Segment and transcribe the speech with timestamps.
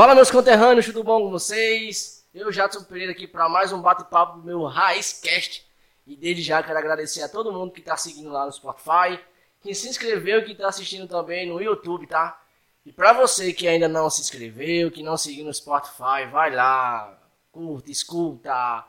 [0.00, 2.26] Fala meus conterrâneos, tudo bom com vocês?
[2.32, 5.62] Eu, Jadson Pereira, aqui para mais um bate-papo do meu Raizcast.
[6.06, 9.20] E desde já quero agradecer a todo mundo que está seguindo lá no Spotify,
[9.60, 12.40] quem se inscreveu e que está assistindo também no YouTube, tá?
[12.82, 17.20] E para você que ainda não se inscreveu, que não seguiu no Spotify, vai lá,
[17.52, 18.82] curta, escuta,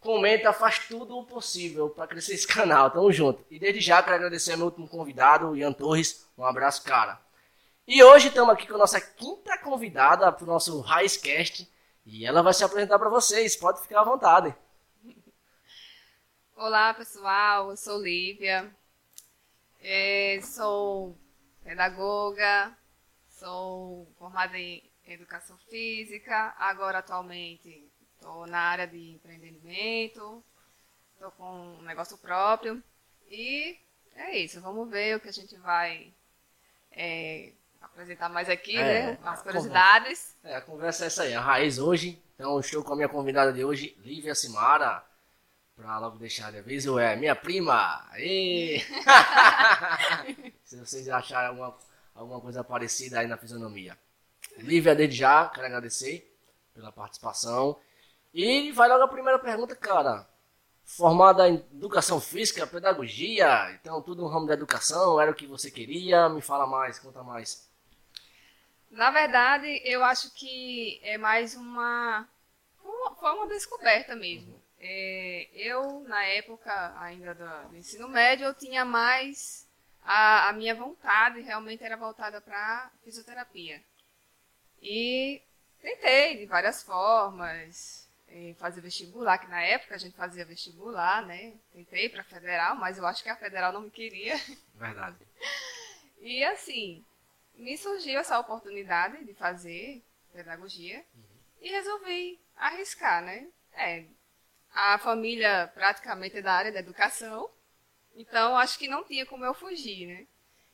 [0.00, 2.90] comenta, faz tudo o possível para crescer esse canal.
[2.90, 3.42] Tamo junto.
[3.50, 6.26] E desde já quero agradecer ao meu último convidado, Ian Torres.
[6.36, 7.18] Um abraço, cara.
[7.84, 11.68] E hoje estamos aqui com a nossa quinta convidada para o nosso Raizcast.
[12.06, 13.56] E ela vai se apresentar para vocês.
[13.56, 14.54] Pode ficar à vontade.
[16.54, 17.70] Olá, pessoal.
[17.70, 18.72] Eu sou Lívia.
[19.80, 21.18] É, sou
[21.64, 22.72] pedagoga.
[23.28, 26.54] Sou formada em educação física.
[26.58, 30.40] Agora, atualmente, estou na área de empreendimento.
[31.14, 32.80] Estou com um negócio próprio.
[33.28, 33.76] E
[34.14, 34.60] é isso.
[34.60, 36.14] Vamos ver o que a gente vai
[36.92, 39.18] é, apresentar mais aqui, É, né?
[39.24, 40.36] As curiosidades.
[40.42, 42.22] É, a conversa é essa aí, a raiz hoje.
[42.34, 45.04] Então, estou com a minha convidada de hoje, Lívia Simara.
[45.76, 48.06] Pra logo deixar de aviso, é minha prima.
[48.10, 48.80] Aê!
[50.64, 51.76] Se vocês acharem alguma,
[52.14, 53.96] alguma coisa parecida aí na fisionomia.
[54.58, 56.30] Lívia, desde já, quero agradecer
[56.74, 57.78] pela participação.
[58.34, 60.26] E vai logo a primeira pergunta, cara.
[60.84, 65.70] Formada em educação física, pedagogia, então tudo no ramo da educação, era o que você
[65.70, 66.28] queria?
[66.28, 67.70] Me fala mais, conta mais.
[68.92, 72.28] Na verdade, eu acho que é mais uma.
[73.18, 74.60] Foi uma descoberta mesmo.
[74.78, 79.66] É, eu, na época ainda do, do ensino médio, eu tinha mais.
[80.04, 83.82] A, a minha vontade realmente era voltada para fisioterapia.
[84.82, 85.40] E
[85.80, 91.54] tentei de várias formas, eh, fazer vestibular, que na época a gente fazia vestibular, né?
[91.72, 94.38] Tentei para federal, mas eu acho que a federal não me queria.
[94.74, 95.16] Verdade.
[96.24, 97.04] E assim,
[97.54, 101.04] me surgiu essa oportunidade de fazer pedagogia
[101.60, 103.48] e resolvi arriscar, né?
[103.72, 104.04] É,
[104.72, 107.50] a família praticamente é da área da educação,
[108.14, 110.26] então acho que não tinha como eu fugir, né?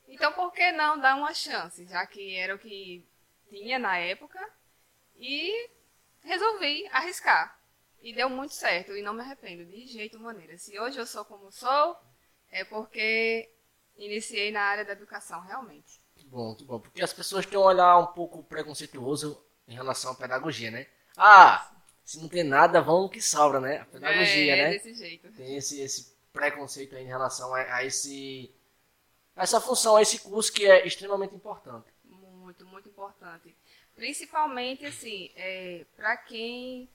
[0.06, 3.06] Então por que não dar uma chance, já que era o que
[3.48, 4.38] tinha na época
[5.16, 5.70] e
[6.22, 7.58] resolvi arriscar.
[8.00, 10.56] E deu muito certo e não me arrependo de jeito maneira.
[10.56, 11.96] Se hoje eu sou como sou,
[12.50, 13.50] é porque
[13.96, 16.00] iniciei na área da educação, realmente.
[16.30, 16.78] Bom, que bom.
[16.78, 20.86] Porque as pessoas têm um olhar um pouco preconceituoso em relação à pedagogia, né?
[21.16, 21.70] Ah,
[22.04, 23.78] se não tem nada, vamos que sobra, né?
[23.78, 24.70] A pedagogia, é, né?
[24.70, 25.30] desse jeito.
[25.32, 28.54] Tem esse, esse preconceito aí em relação a, a esse
[29.36, 31.86] a essa função, a esse curso que é extremamente importante.
[32.04, 33.54] Muito, muito importante.
[33.94, 36.88] Principalmente, assim, é, para quem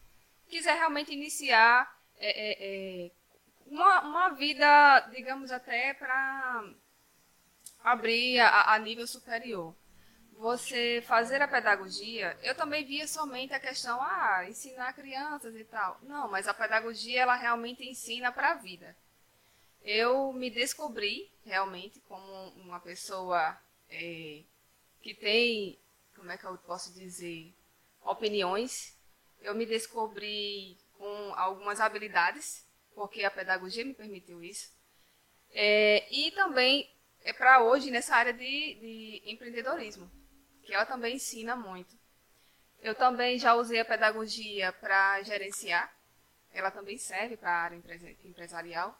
[0.48, 3.12] quiser realmente iniciar é, é, é,
[3.66, 6.66] uma, uma vida, digamos, até para
[7.84, 9.76] abrir a, a nível superior.
[10.38, 16.00] Você fazer a pedagogia, eu também via somente a questão, ah, ensinar crianças e tal.
[16.04, 18.96] Não, mas a pedagogia, ela realmente ensina para a vida.
[19.84, 23.58] Eu me descobri realmente como uma pessoa
[23.90, 24.42] é,
[25.02, 25.78] que tem,
[26.16, 27.54] como é que eu posso dizer,
[28.02, 28.98] opiniões.
[29.42, 32.66] Eu me descobri com algumas habilidades,
[32.96, 34.72] porque a pedagogia me permitiu isso.
[35.52, 36.93] É, e também
[37.24, 38.40] é para hoje nessa área de,
[38.76, 40.10] de empreendedorismo,
[40.64, 41.96] que ela também ensina muito.
[42.82, 45.94] Eu também já usei a pedagogia para gerenciar,
[46.54, 48.98] ela também serve para a área empresa- empresarial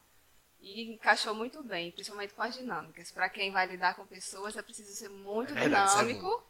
[0.62, 3.12] e encaixou muito bem, principalmente com as dinâmicas.
[3.12, 6.44] Para quem vai lidar com pessoas, é preciso ser muito É verdade, é dinâmico,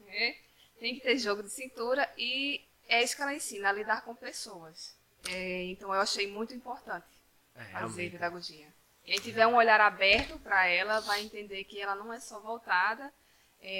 [0.00, 0.36] né?
[0.80, 4.14] tem que ter jogo de cintura e é isso que ela ensina, a lidar com
[4.14, 4.96] pessoas.
[5.28, 7.06] É, então eu achei muito importante
[7.54, 8.10] É, fazer realmente.
[8.12, 8.72] pedagogia.
[9.08, 13.10] Quem tiver um olhar aberto para ela vai entender que ela não é só voltada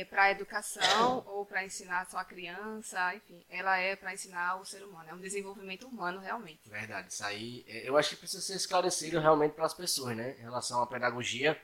[0.09, 4.65] para a educação ou para ensinar só a criança, enfim, ela é para ensinar o
[4.65, 6.61] ser humano, é um desenvolvimento humano realmente.
[6.65, 10.35] Verdade, isso aí é, eu acho que precisa ser esclarecido realmente para as pessoas, né?
[10.39, 11.61] Em relação à pedagogia,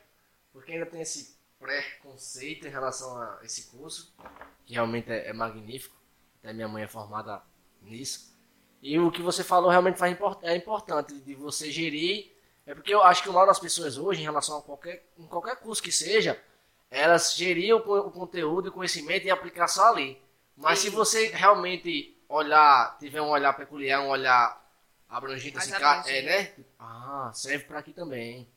[0.53, 4.15] porque ainda tem esse preconceito em relação a esse curso,
[4.67, 5.97] que realmente é, é magnífico.
[6.39, 7.41] Até minha mãe é formada
[7.81, 8.31] nisso.
[8.83, 12.34] E o que você falou realmente faz é importante de você gerir.
[12.67, 15.27] É porque eu acho que o mal das pessoas hoje, em relação a qualquer, em
[15.27, 16.41] qualquer curso que seja,
[16.91, 20.21] elas geriam o, co- o conteúdo o conhecimento e aplicar só ali.
[20.57, 24.63] Mas se você realmente olhar, tiver um olhar peculiar, um olhar
[25.09, 25.73] abrangente, assim,
[26.07, 26.53] é, né?
[26.79, 28.49] Ah, serve para aqui também.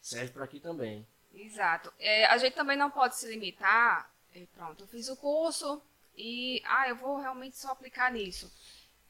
[0.00, 1.06] Serve para aqui também.
[1.32, 1.92] Exato.
[1.98, 5.80] É, a gente também não pode se limitar, é, pronto, eu fiz o curso
[6.16, 8.52] e, ah, eu vou realmente só aplicar nisso.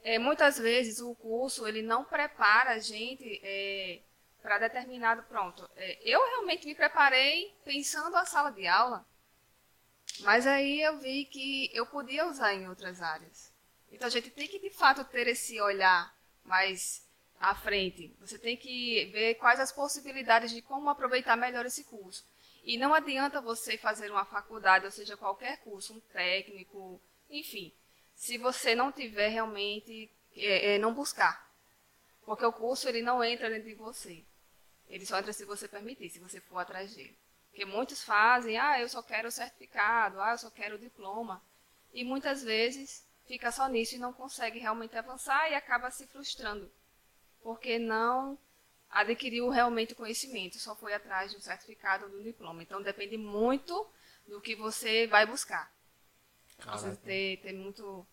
[0.02, 3.40] É, muitas vezes o curso, ele não prepara a gente
[4.44, 5.67] para determinado, pronto.
[5.75, 9.06] É, eu realmente me preparei pensando a sala de aula.
[10.20, 13.50] Mas aí eu vi que eu podia usar em outras áreas.
[13.91, 16.14] Então a gente tem que de fato ter esse olhar
[16.44, 17.08] mais
[17.41, 18.14] à frente.
[18.20, 22.23] Você tem que ver quais as possibilidades de como aproveitar melhor esse curso.
[22.62, 27.00] E não adianta você fazer uma faculdade, ou seja, qualquer curso, um técnico,
[27.31, 27.73] enfim,
[28.14, 31.50] se você não tiver realmente, é, é, não buscar.
[32.26, 34.23] Porque o curso ele não entra dentro de você.
[34.88, 37.16] Ele só entra se você permitir, se você for atrás dele.
[37.50, 41.42] Porque muitos fazem, ah, eu só quero o certificado, ah, eu só quero o diploma.
[41.92, 46.70] E muitas vezes fica só nisso e não consegue realmente avançar e acaba se frustrando.
[47.42, 48.38] Porque não
[48.90, 52.62] adquiriu realmente o conhecimento, só foi atrás de um certificado ou de um diploma.
[52.62, 53.87] Então depende muito
[54.26, 55.72] do que você vai buscar.
[56.58, 56.78] Caraca.
[56.78, 58.06] Precisa ter, ter muito,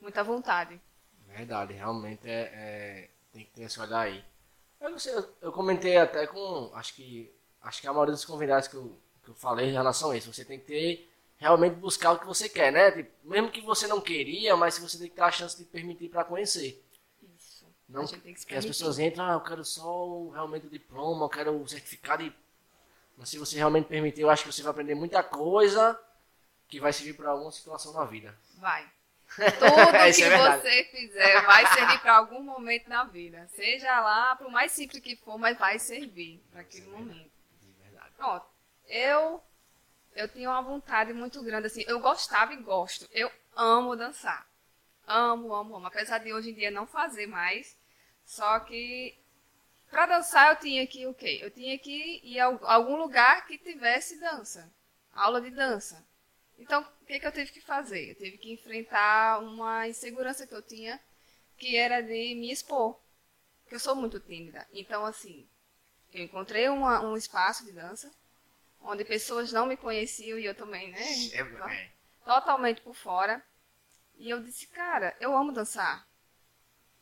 [0.00, 0.80] muita vontade.
[1.26, 4.24] Verdade, realmente é, é, tem que ter esse olhar aí.
[4.80, 7.32] Eu, não sei, eu, eu, comentei até com, acho que,
[7.62, 10.32] acho que a maioria dos convidados que eu, que eu falei em relação a isso,
[10.32, 12.90] você tem que ter, realmente buscar o que você quer, né?
[12.90, 16.08] Tipo, mesmo que você não queria, mas você tem que ter a chance de permitir
[16.08, 16.84] para conhecer.
[17.36, 17.66] Isso.
[17.88, 21.60] Não, que, que as pessoas entram, ah, eu quero só realmente o diploma, eu quero
[21.60, 22.32] o certificado e...
[23.16, 25.98] Mas se você realmente permitir, eu acho que você vai aprender muita coisa
[26.68, 28.38] que vai servir para alguma situação na vida.
[28.58, 28.88] Vai.
[29.36, 33.46] Tudo que é você fizer vai servir para algum momento na vida.
[33.48, 37.30] Seja lá, para o mais simples que for, mas vai servir para aquele é momento.
[37.82, 38.12] Verdade.
[38.16, 38.46] Pronto.
[38.86, 39.42] Eu,
[40.14, 43.08] eu tinha uma vontade muito grande, assim, eu gostava e gosto.
[43.12, 44.46] Eu amo dançar.
[45.06, 45.86] Amo, amo, amo.
[45.86, 47.76] Apesar de hoje em dia não fazer mais.
[48.24, 49.18] Só que
[49.90, 51.38] para dançar eu tinha que o quê?
[51.42, 54.70] Eu tinha que ir a algum lugar que tivesse dança.
[55.14, 56.06] Aula de dança.
[56.58, 58.10] Então, o que, que eu tive que fazer?
[58.10, 61.00] Eu tive que enfrentar uma insegurança que eu tinha,
[61.56, 62.98] que era de me expor.
[63.62, 64.66] Porque eu sou muito tímida.
[64.72, 65.48] Então, assim,
[66.12, 68.10] eu encontrei uma, um espaço de dança,
[68.80, 71.00] onde pessoas não me conheciam e eu também, né?
[71.34, 71.90] É,
[72.24, 73.42] totalmente por fora.
[74.16, 76.06] E eu disse, cara, eu amo dançar.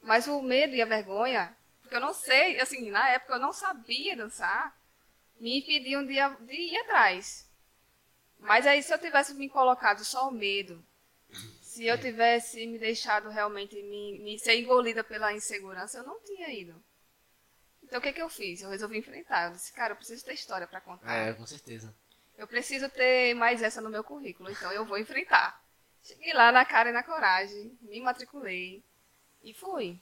[0.02, 3.52] Mas o medo e a vergonha, porque eu não sei, assim, na época eu não
[3.52, 4.76] sabia dançar,
[5.40, 6.14] me impediam de,
[6.46, 7.45] de ir atrás.
[8.38, 10.84] Mas aí se eu tivesse me colocado só o medo,
[11.60, 16.48] se eu tivesse me deixado realmente me, me ser engolida pela insegurança, eu não tinha
[16.50, 16.82] ido.
[17.82, 18.62] Então o que, que eu fiz?
[18.62, 19.46] Eu resolvi enfrentar.
[19.46, 21.12] Eu disse, cara, eu preciso ter história para contar.
[21.14, 21.94] É, com certeza.
[22.36, 25.62] Eu preciso ter mais essa no meu currículo, então eu vou enfrentar.
[26.02, 28.82] Cheguei lá na cara e na coragem, me matriculei
[29.42, 30.00] e fui.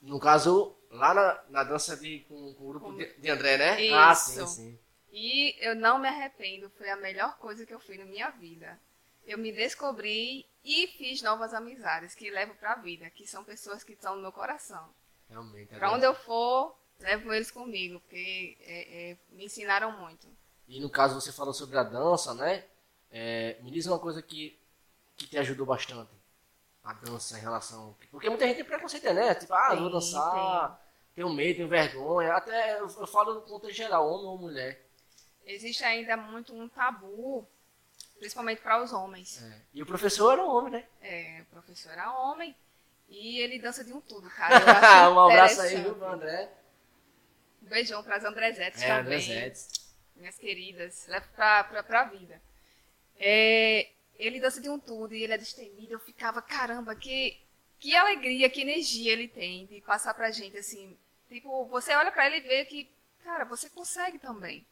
[0.00, 3.80] No caso, lá na, na dança de, com, com o grupo de, de André, né?
[3.82, 3.94] Isso.
[3.94, 4.78] Ah, sim, sim.
[5.10, 8.78] E eu não me arrependo, foi a melhor coisa que eu fiz na minha vida.
[9.26, 13.82] Eu me descobri e fiz novas amizades que levo para a vida, que são pessoas
[13.82, 14.88] que estão no meu coração.
[15.28, 15.74] Realmente.
[15.74, 20.28] Para onde eu for, levo eles comigo, porque é, é, me ensinaram muito.
[20.66, 22.64] E no caso você falou sobre a dança, né?
[23.10, 24.58] É, me diz uma coisa que,
[25.16, 26.10] que te ajudou bastante.
[26.84, 27.94] A dança em relação.
[28.10, 29.34] Porque muita gente tem preconceito, né?
[29.34, 31.14] Tipo, ah, tem, vou dançar, tem.
[31.16, 32.32] tenho medo, tenho vergonha.
[32.34, 34.87] Até eu, eu falo no contexto geral, homem ou mulher
[35.48, 37.48] existe ainda muito um tabu,
[38.18, 39.42] principalmente para os homens.
[39.42, 39.60] É.
[39.74, 40.84] E o professor era homem, né?
[41.00, 42.54] É, o professor era homem.
[43.08, 45.10] E ele dança de um tudo, cara.
[45.10, 46.50] um abraço aí, viu, André?
[47.62, 49.00] Um beijão para as Andrezetes é, também.
[49.00, 49.88] Andrezetes.
[50.14, 51.06] Minhas queridas.
[51.08, 52.40] Leva pra, pra, pra vida.
[53.18, 55.94] É, ele dança de um tudo e ele é destemido.
[55.94, 57.40] Eu ficava, caramba, que,
[57.78, 60.96] que alegria, que energia ele tem de passar pra gente, assim.
[61.28, 62.90] Tipo, você olha para ele e vê que,
[63.24, 64.66] cara, você consegue também.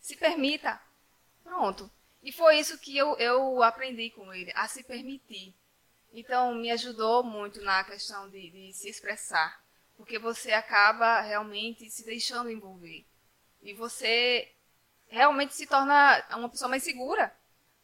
[0.00, 0.80] Se permita.
[1.42, 1.90] Pronto.
[2.22, 5.54] E foi isso que eu, eu aprendi com ele, a se permitir.
[6.12, 9.62] Então, me ajudou muito na questão de, de se expressar.
[9.96, 13.06] Porque você acaba realmente se deixando envolver.
[13.62, 14.52] E você
[15.08, 17.34] realmente se torna uma pessoa mais segura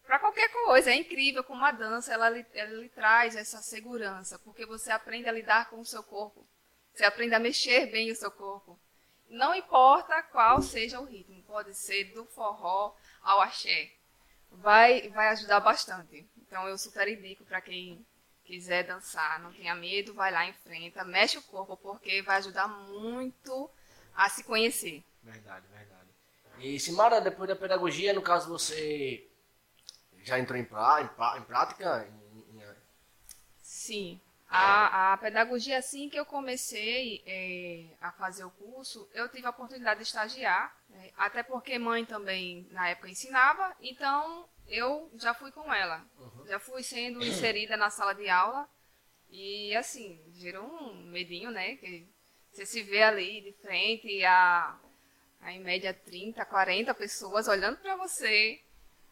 [0.04, 0.90] para qualquer coisa.
[0.90, 5.32] É incrível como a dança ela, ela lhe traz essa segurança, porque você aprende a
[5.32, 6.46] lidar com o seu corpo,
[6.92, 8.78] você aprende a mexer bem o seu corpo,
[9.34, 13.90] não importa qual seja o ritmo, pode ser do forró ao axé.
[14.50, 16.26] Vai, vai ajudar bastante.
[16.38, 18.04] Então eu super indico para quem
[18.44, 23.70] quiser dançar, não tenha medo, vai lá, enfrenta, mexe o corpo, porque vai ajudar muito
[24.14, 25.02] a se conhecer.
[25.22, 26.08] Verdade, verdade.
[26.58, 29.26] E Simara, depois da pedagogia, no caso você
[30.22, 32.06] já entrou em, pra, em, em prática?
[32.08, 32.64] Em, em...
[33.62, 34.20] Sim.
[34.48, 39.50] A, a pedagogia, assim que eu comecei é, a fazer o curso, eu tive a
[39.50, 41.10] oportunidade de estagiar, né?
[41.16, 46.04] até porque mãe também na época ensinava, então eu já fui com ela.
[46.18, 46.46] Uhum.
[46.46, 48.68] Já fui sendo inserida na sala de aula
[49.30, 51.76] e assim, gerou um medinho, né?
[51.76, 52.06] Que
[52.52, 54.78] você se vê ali de frente a,
[55.40, 58.60] a em média 30, 40 pessoas olhando para você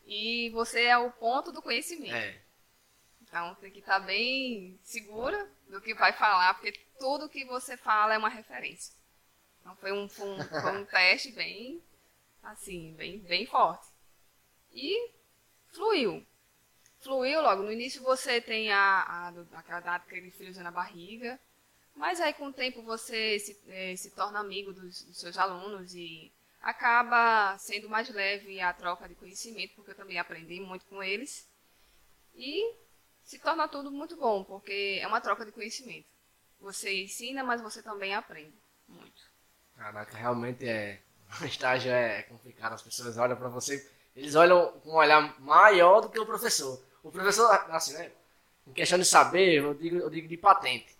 [0.06, 2.14] E você é o ponto do conhecimento.
[2.14, 2.40] É.
[3.32, 8.12] Então tem que estar bem segura do que vai falar, porque tudo que você fala
[8.12, 8.94] é uma referência.
[9.58, 11.82] Então foi um, foi um, foi um teste bem,
[12.42, 13.86] assim, bem, bem forte.
[14.70, 15.12] E
[15.72, 16.26] fluiu.
[17.00, 17.62] Fluiu logo.
[17.62, 21.40] No início você tem a, a, aquela data que ele friozinho na barriga,
[21.96, 25.94] mas aí com o tempo você se, eh, se torna amigo dos, dos seus alunos
[25.94, 31.02] e acaba sendo mais leve a troca de conhecimento, porque eu também aprendi muito com
[31.02, 31.48] eles.
[32.34, 32.82] E
[33.24, 36.06] se torna tudo muito bom, porque é uma troca de conhecimento.
[36.60, 38.54] Você ensina, mas você também aprende
[38.88, 39.22] muito.
[39.76, 41.00] Caraca, realmente é.
[41.40, 46.02] O estágio é complicado, as pessoas olham pra você, eles olham com um olhar maior
[46.02, 46.78] do que o professor.
[47.02, 48.12] O professor, assim, né?
[48.66, 50.94] Em questão de saber, eu digo, eu digo de patente.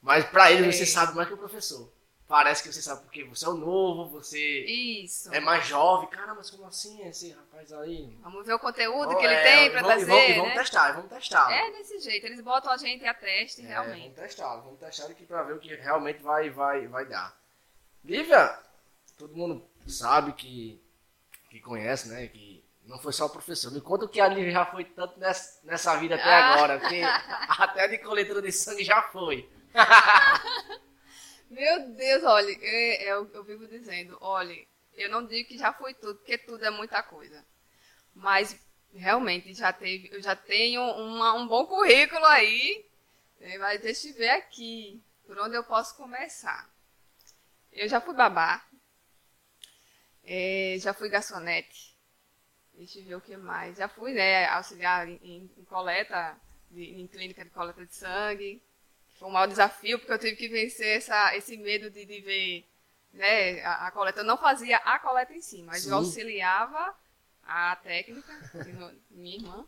[0.00, 0.72] Mas pra ele É.
[0.72, 1.92] você sabe mais que o professor.
[2.26, 5.32] Parece que você sabe porque você é o novo, você Isso.
[5.32, 6.08] é mais jovem.
[6.08, 8.16] Cara, mas como assim esse rapaz aí?
[8.22, 10.48] Vamos ver o conteúdo Oh, que ele é, tem para vamos- trazer, vamos, e vamos
[10.48, 10.54] né?
[10.54, 11.52] testar, vamos testar.
[11.52, 14.00] É desse jeito, eles botam a gente a teste, É, realmente.
[14.14, 17.36] vamos testar, vamos testar aqui pra ver o que realmente vai, vai, vai dar.
[18.02, 18.58] Lívia,
[19.18, 20.82] todo mundo sabe que,
[21.50, 22.26] que conhece, né?
[22.28, 23.70] Que não foi só o professor.
[23.70, 26.54] Me conta o que a Lívia já foi tanto nessa, nessa vida até Ah.
[26.54, 27.02] agora, porque
[27.60, 29.46] até de coletora de sangue já foi.
[31.50, 34.54] Meu Deus, olha, é, eu, eu vivo dizendo, olha,
[34.94, 37.44] eu não digo que já foi tudo, porque tudo é muita coisa.
[38.14, 38.56] Mas
[38.94, 42.86] realmente já teve, eu já tenho uma- um bom currículo aí.
[43.40, 46.70] É, Mas deixa eu ver aqui, por onde eu posso começar.
[47.72, 48.64] Eu já fui babá,
[50.22, 51.94] é, já fui garçonete.
[52.74, 53.76] Deixa eu ver o que mais.
[53.78, 56.36] Já fui, né, auxiliar em- em coleta,
[56.70, 58.62] de- em clínica de coleta de sangue.
[59.14, 62.66] Foi um maior desafio, porque eu tive que vencer essa, esse medo de, de ver
[63.12, 64.20] né, a, a coleta.
[64.20, 65.90] Eu não fazia a coleta em si, mas Sim.
[65.90, 66.94] eu auxiliava
[67.44, 68.32] a técnica,
[69.10, 69.66] minha irmã.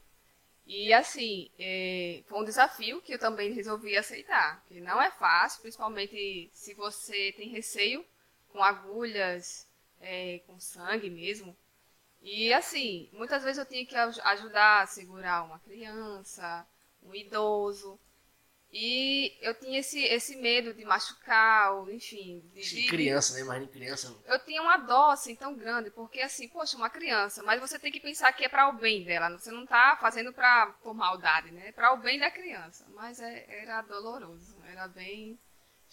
[0.66, 4.62] E assim, eh, foi um desafio que eu também resolvi aceitar.
[4.68, 8.04] Que não é fácil, principalmente se você tem receio
[8.52, 9.68] com agulhas,
[10.00, 11.56] eh, com sangue mesmo.
[12.22, 16.66] E assim, muitas vezes eu tinha que aj- ajudar a segurar uma criança,
[17.02, 17.98] um idoso.
[18.73, 22.40] E eu tinha esse, esse medo de machucar, ou enfim.
[22.52, 23.40] De, De criança, né?
[23.40, 24.14] Imagina criança.
[24.26, 27.90] eu tinha uma dó assim tão grande, porque assim, poxa, uma criança, mas você tem
[27.92, 31.50] que pensar que é para o bem dela, você não tá fazendo para por maldade,
[31.52, 31.68] né?
[31.68, 32.85] É para o bem da criança.
[32.94, 35.38] Mas é- era doloroso, era bem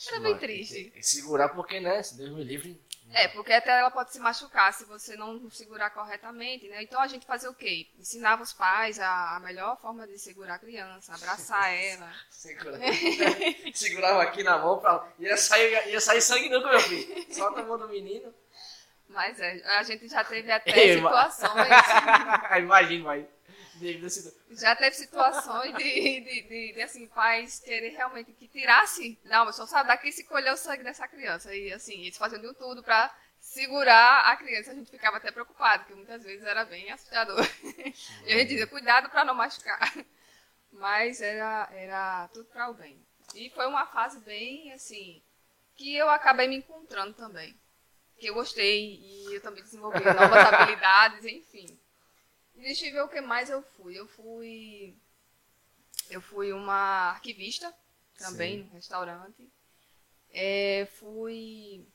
[0.08, 0.92] Era bem triste.
[0.96, 2.02] e- e Segurar porque, né?
[2.04, 2.82] Se Deus me livre.
[3.12, 6.82] É, porque até ela pode se machucar se você não segurar corretamente, né?
[6.82, 7.88] Então a gente fazia o quê?
[8.00, 12.12] Ensinava os pais a, a melhor forma de segurar a criança, abraçar ela.
[12.30, 12.80] Segura.
[13.74, 15.08] Segurava aqui na mão pra.
[15.20, 17.34] Ia sair, ia sair sangue nunca, meu filho.
[17.34, 18.34] Solta a mão do menino.
[19.14, 21.70] Mas é, a gente já teve até Ei, situações.
[22.58, 23.28] Imagina, vai.
[24.52, 29.20] Já teve situações de, de, de, de, assim, pais querer realmente que tirasse.
[29.24, 31.54] Não, mas só sabe daqui se colher o sangue dessa criança.
[31.56, 34.72] E assim, eles faziam de tudo pra segurar a criança.
[34.72, 37.40] A gente ficava até preocupado, porque muitas vezes era bem assustador.
[38.26, 39.94] E a gente dizia, cuidado pra não machucar.
[40.72, 43.00] Mas era, era tudo para o bem.
[43.36, 45.22] E foi uma fase bem, assim,
[45.76, 47.56] que eu acabei me encontrando também.
[48.18, 51.80] Que eu gostei e eu também desenvolvi novas habilidades, enfim.
[52.56, 53.98] E deixa eu ver o que mais eu fui.
[53.98, 54.96] Eu fui.
[56.10, 57.74] Eu fui uma arquivista
[58.18, 58.64] também Sim.
[58.66, 59.50] no restaurante.
[60.32, 61.86] É, fui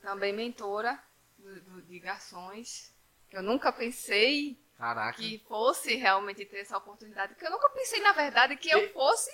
[0.00, 1.02] também mentora
[1.38, 2.92] do- do- de garçons.
[3.30, 5.18] Eu nunca pensei Caraca.
[5.18, 7.34] que fosse realmente ter essa oportunidade.
[7.34, 9.30] Porque eu nunca pensei, na verdade, que eu fosse.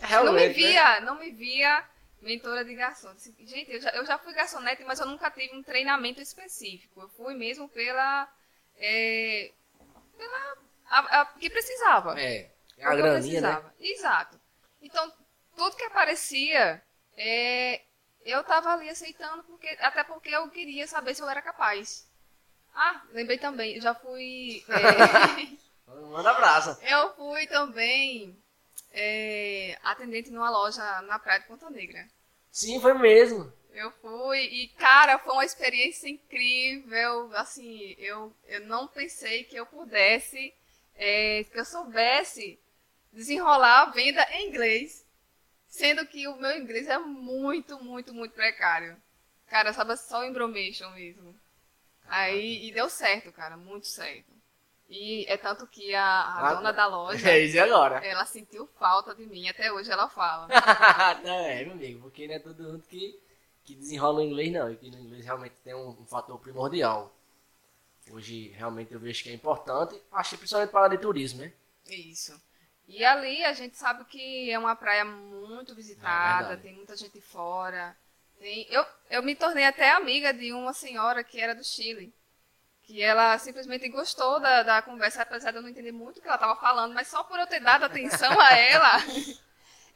[0.00, 0.52] Realmente, não me né?
[0.52, 1.88] via, não me via
[2.22, 3.08] mentora de garçom.
[3.08, 7.00] Assim, Gente, eu já, eu já fui garçonete, mas eu nunca tive um treinamento específico.
[7.02, 8.32] Eu fui mesmo pela.
[8.76, 9.52] É,
[10.16, 10.56] pela
[10.86, 12.18] a, a- que precisava.
[12.20, 12.50] É.
[12.78, 13.56] É a Porque graninha, né?
[13.56, 13.74] precisava.
[13.80, 14.40] Exato.
[14.82, 15.12] Então,
[15.56, 16.82] tudo que aparecia,
[17.16, 17.80] é,
[18.24, 22.08] eu estava ali aceitando, porque, até porque eu queria saber se eu era capaz.
[22.74, 24.64] Ah, lembrei também, eu já fui.
[24.68, 25.56] é,
[26.10, 26.78] Manda brasa.
[26.82, 28.36] eu fui também
[28.90, 32.06] é, atendente numa loja na Praia de Ponta Negra.
[32.50, 33.52] Sim, foi mesmo.
[33.74, 37.30] Eu fui e, cara, foi uma experiência incrível.
[37.36, 40.54] Assim, eu, eu não pensei que eu pudesse,
[40.96, 42.58] é, que eu soubesse
[43.12, 45.04] desenrolar a venda em inglês,
[45.68, 48.96] sendo que o meu inglês é muito, muito, muito precário.
[49.48, 51.34] Cara, sabe só o embromation mesmo.
[52.06, 54.32] Aí, e deu certo, cara, muito certo.
[54.88, 58.04] E é tanto que a, a Ah, dona da loja, É isso agora.
[58.04, 60.48] ela sentiu falta de mim, até hoje ela fala.
[61.24, 63.18] não, é, meu amigo, porque não é todo mundo que,
[63.64, 64.70] que desenrola o inglês, não.
[64.70, 67.14] E que no inglês realmente tem um, um fator primordial.
[68.10, 71.52] Hoje realmente eu vejo que é importante, acho que principalmente para a de turismo, né?
[71.88, 72.38] Isso.
[72.86, 77.20] E ali a gente sabe que é uma praia muito visitada, É tem muita gente
[77.20, 77.96] fora.
[78.38, 78.66] Tem...
[78.70, 82.12] Eu, eu me tornei até amiga de uma senhora que era do Chile.
[82.82, 86.26] Que ela simplesmente gostou da, da conversa, apesar de eu não entender muito o que
[86.26, 88.98] ela estava falando, mas só por eu ter dado atenção a ela,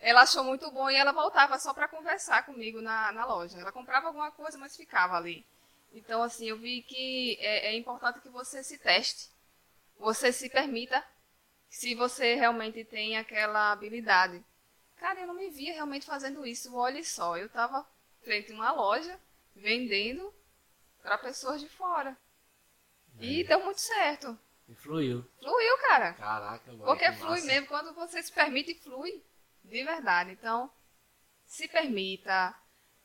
[0.00, 3.58] ela achou muito bom e ela voltava só para conversar comigo na, na loja.
[3.58, 5.44] Ela comprava alguma coisa, mas ficava ali.
[5.92, 9.30] Então, assim, eu vi que é, é importante que você se teste,
[9.98, 11.04] você se permita
[11.68, 14.42] se você realmente tem aquela habilidade.
[14.96, 16.74] Cara, eu não me via realmente fazendo isso.
[16.74, 17.86] Olha só, eu estava
[18.22, 19.18] frente a uma loja
[19.54, 20.32] vendendo
[21.02, 22.16] para pessoas de fora.
[23.20, 24.38] E deu muito certo.
[24.68, 25.24] E fluiu.
[25.40, 26.12] Fluiu, cara.
[26.12, 26.84] Caraca, mano.
[26.84, 27.46] Porque que flui massa.
[27.46, 27.66] mesmo.
[27.66, 29.22] Quando você se permite, flui.
[29.68, 30.32] De verdade.
[30.32, 30.70] Então,
[31.46, 32.54] se permita.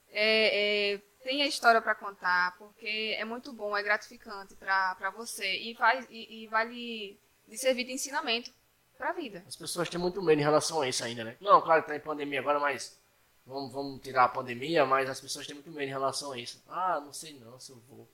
[0.10, 2.58] É, é, tenha história para contar.
[2.58, 5.60] Porque é muito bom, é gratificante para você.
[5.60, 7.20] E vai, e, e vai lhe,
[7.56, 8.52] servir de ensinamento
[8.98, 9.44] para a vida.
[9.48, 11.38] As pessoas têm muito medo em relação a isso ainda, né?
[11.42, 13.00] Não, claro que tá em pandemia agora, mas
[13.46, 16.64] vamos, vamos tirar a pandemia, mas as pessoas têm muito medo em relação a isso.
[16.68, 18.08] Ah, não sei não se eu vou.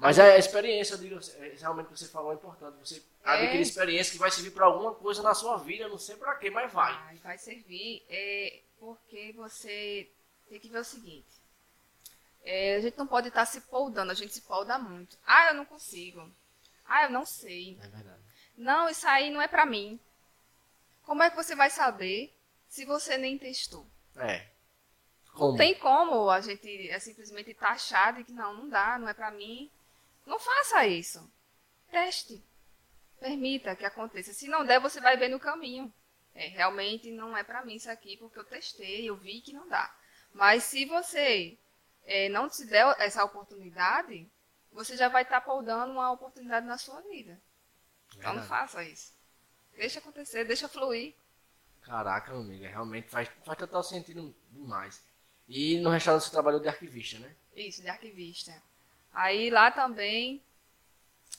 [0.00, 2.74] Mas é a experiência, eu digo, é, realmente o que você falou é importante.
[2.78, 6.34] Você adquirir experiência que vai servir para alguma coisa na sua vida, não sei para
[6.36, 6.92] quê, mas vai.
[7.04, 8.02] Vai, vai servir.
[8.08, 10.08] É, porque você
[10.48, 11.28] tem que ver o seguinte.
[12.42, 15.18] É, a gente não pode estar se poldando, a gente se polda muito.
[15.26, 16.26] Ah, eu não consigo.
[16.86, 17.78] Ah, eu não sei.
[17.82, 18.22] É verdade.
[18.56, 20.00] Não, isso aí não é pra mim.
[21.02, 22.32] Como é que você vai saber
[22.68, 23.86] se você nem testou?
[24.16, 24.46] É.
[25.26, 25.58] Não Como?
[25.58, 29.30] tem como a gente é simplesmente taxar de que não, não dá, não é pra
[29.30, 29.70] mim.
[30.30, 31.28] Não faça isso.
[31.90, 32.40] Teste.
[33.18, 34.32] Permita que aconteça.
[34.32, 35.92] Se não der, você vai ver no caminho.
[36.32, 39.68] É, realmente não é pra mim isso aqui, porque eu testei, eu vi que não
[39.68, 39.92] dá.
[40.32, 41.58] Mas se você
[42.04, 44.30] é, não se der essa oportunidade,
[44.70, 47.36] você já vai estar poldando uma oportunidade na sua vida.
[48.16, 49.12] Então não faça isso.
[49.72, 51.12] Deixa acontecer, deixa fluir.
[51.82, 55.02] Caraca, meu amigo, realmente faz, faz total sentido demais.
[55.48, 57.34] E no restaurante você trabalhou de arquivista, né?
[57.56, 58.69] Isso, de arquivista.
[59.12, 60.42] Aí lá também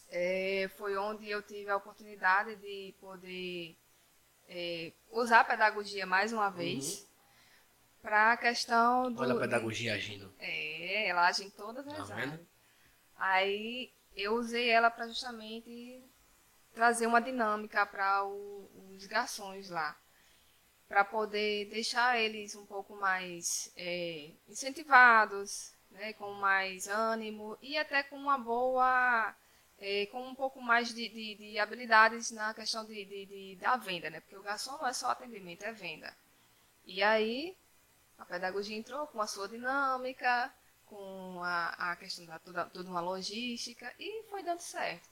[0.10, 3.78] é, foi onde eu tive a oportunidade de poder
[4.48, 7.08] é, usar a pedagogia mais uma vez
[8.02, 9.20] para a questão do.
[9.20, 9.26] Uhum.
[9.26, 10.34] Olha a pedagogia agindo.
[10.40, 12.40] É, ela age em todas as Tá áreas.
[13.16, 16.04] Aí eu usei ela para justamente
[16.74, 19.98] trazer uma dinâmica para os garçons lá.
[20.88, 28.04] Para poder deixar eles um pouco mais é, incentivados, né, com mais ânimo e até
[28.04, 29.36] com uma boa.
[29.80, 34.10] é, com um pouco mais de, de- de habilidades na questão de, de- da venda,
[34.12, 34.20] né?
[34.22, 36.16] Porque o garçom não é só atendimento, é venda.
[36.86, 37.56] E aí
[38.18, 40.54] a pedagogia entrou com a sua dinâmica,
[40.86, 45.10] com a, a questão da toda, toda uma logística e foi dando certo.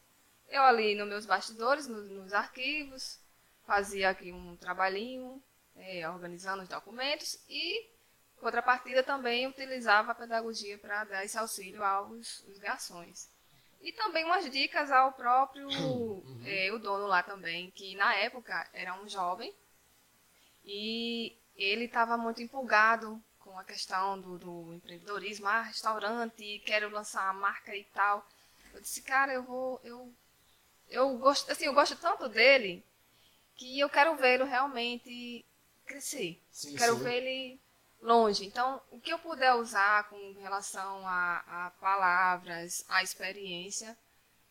[0.50, 3.20] Eu ali nos meus bastidores, nos, nos arquivos,
[3.66, 5.42] fazia aqui um trabalhinho,
[5.78, 7.88] eh, organizando os documentos e,
[8.40, 13.30] contrapartida, também utilizava a pedagogia para dar esse auxílio aos os garçons.
[13.82, 15.68] E também umas dicas ao próprio
[16.46, 19.54] eh, o dono lá também, que na época era um jovem
[20.66, 27.30] e ele estava muito empolgado com a questão do, do empreendedorismo, ah, restaurante, quero lançar
[27.30, 28.26] a marca e tal.
[28.74, 30.14] Eu disse, cara, eu vou, eu,
[30.90, 32.84] eu gosto, assim, eu gosto tanto dele
[33.56, 35.46] que eu quero vê-lo realmente
[35.86, 36.42] crescer.
[36.52, 37.04] Sim, quero sim.
[37.04, 37.60] ver ele
[38.02, 38.46] longe.
[38.46, 43.98] Então, o que eu puder usar com relação a, a palavras, a experiência,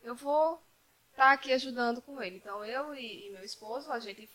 [0.02, 0.62] eu vou
[1.10, 2.36] estar aqui ajudando com ele.
[2.36, 4.28] Então, eu e, e meu esposo, a gente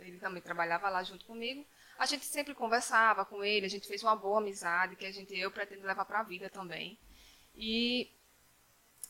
[0.00, 1.64] ele também trabalhava lá junto comigo.
[1.98, 5.38] A gente sempre conversava com ele, a gente fez uma boa amizade que a gente
[5.38, 6.98] eu pretendo levar para a vida também.
[7.54, 8.10] E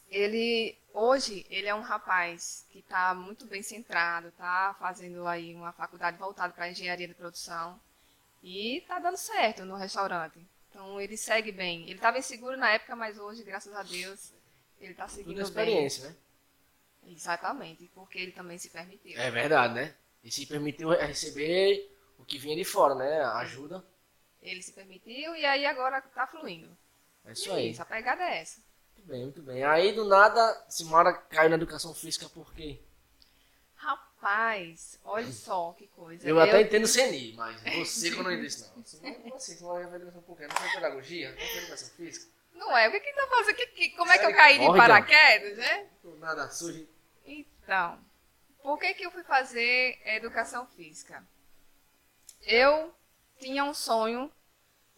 [0.08, 5.72] ele hoje ele é um rapaz que está muito bem centrado, está fazendo aí uma
[5.72, 7.80] faculdade voltada para engenharia de produção
[8.42, 10.46] e está dando certo no restaurante.
[10.68, 11.82] Então ele segue bem.
[11.82, 14.32] Ele estava inseguro na época, mas hoje, graças a Deus,
[14.80, 15.86] ele está seguindo Tudo é bem.
[15.86, 16.16] experiência, né?
[17.06, 19.18] Exatamente, porque ele também se permitiu.
[19.18, 19.94] É verdade, né?
[20.22, 23.20] E se permitiu receber o que vinha de fora, né?
[23.22, 23.84] A Ajuda.
[24.42, 26.76] Ele se permitiu e aí agora está fluindo.
[27.24, 27.70] É isso E aí.
[27.70, 28.60] Isso, a pegada é essa.
[28.96, 29.64] Muito bem, muito bem.
[29.64, 32.80] Aí do nada, Simara caiu na educação física por quê?
[34.20, 36.28] Rapaz, olha só que coisa.
[36.28, 38.84] Eu até entendo CNI, mas você quando eu disse, não.
[38.84, 39.56] Simara, como assim?
[39.56, 40.46] Simara vai educação por quê?
[40.46, 41.30] Não foi pedagogia?
[41.30, 42.32] Não foi educação física?
[42.52, 42.88] Não é?
[42.88, 43.56] O que que tá fazendo?
[43.56, 45.88] Que, que, como é que eu caí de paraquedas, né?
[46.18, 46.86] Nada surge.
[47.24, 47.98] Então,
[48.62, 51.26] por que, que eu fui fazer educação física?
[52.42, 52.94] Eu
[53.38, 54.30] tinha um sonho,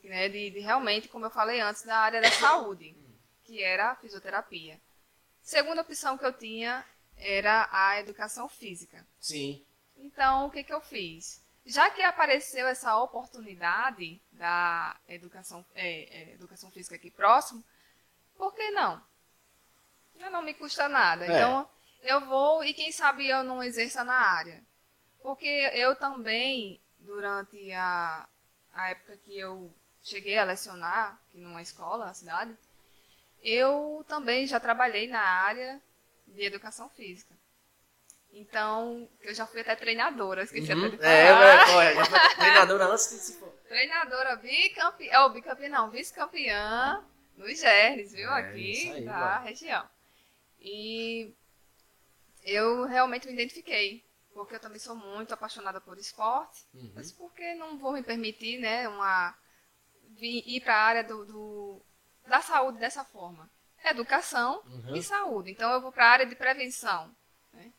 [0.02, 2.96] né, de, de realmente, como eu falei antes, da área da saúde,
[3.44, 4.80] que era a fisioterapia.
[5.40, 6.84] Segunda opção que eu tinha
[7.22, 9.06] era a educação física.
[9.20, 9.64] Sim.
[9.96, 11.40] Então, o que, que eu fiz?
[11.64, 17.62] Já que apareceu essa oportunidade da educação, é, é, educação física aqui próximo,
[18.36, 19.00] por que não?
[20.16, 21.24] Já não me custa nada.
[21.24, 21.28] É.
[21.28, 21.68] Então,
[22.02, 24.62] eu vou e quem sabe eu não exerça na área.
[25.22, 28.28] Porque eu também, durante a,
[28.72, 32.56] a época que eu cheguei a lecionar, aqui numa escola na cidade,
[33.40, 35.80] eu também já trabalhei na área
[36.32, 37.34] de educação física.
[38.34, 40.86] Então, eu já fui até treinadora, esqueci Uhum.
[40.86, 41.38] até de É, falar.
[41.64, 43.52] velho, olha, já foi treinadora antes de se for.
[43.68, 47.04] Treinadora bicampeã, oh, bicampeã não, vice-campeã
[47.36, 48.30] nos Gerres, viu?
[48.30, 49.44] É, Aqui aí, da mano.
[49.44, 49.88] região.
[50.58, 51.34] E
[52.42, 56.92] eu realmente me identifiquei, porque eu também sou muito apaixonada por esporte, Uhum.
[56.94, 59.36] mas porque não vou me permitir, né, uma,
[60.18, 61.82] ir para a área do, do-
[62.26, 63.50] da saúde dessa forma.
[63.84, 64.94] Educação Uhum.
[64.96, 65.50] e saúde.
[65.50, 67.10] Então eu vou para a área de prevenção.
[67.52, 67.70] né?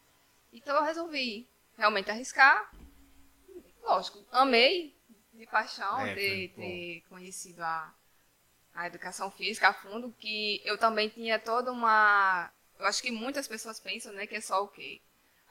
[0.52, 2.70] Então eu resolvi realmente arriscar.
[3.82, 4.96] Lógico, amei
[5.34, 7.94] de paixão É, ter, ter conhecido a,
[8.74, 12.50] a educação física a fundo, que eu também tinha toda uma.
[12.80, 15.02] Eu acho que muitas pessoas pensam né, que é só o quê?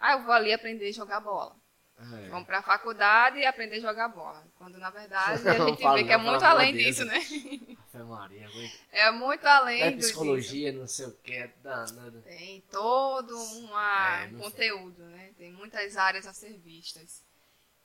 [0.01, 1.55] Ah, eu vou ali aprender a jogar bola.
[1.99, 2.29] É.
[2.29, 4.45] Vamos para a faculdade e aprender a jogar bola.
[4.57, 7.19] Quando na verdade a gente vê que é muito além disso, né?
[7.95, 8.75] Ave Maria, aguenta.
[8.91, 10.09] É muito além É do disso.
[10.11, 12.23] psicologia, não sei o que, é danado.
[12.23, 15.33] Tem todo uma, É, um conteúdo, né?
[15.37, 17.23] Tem muitas áreas a ser vistas.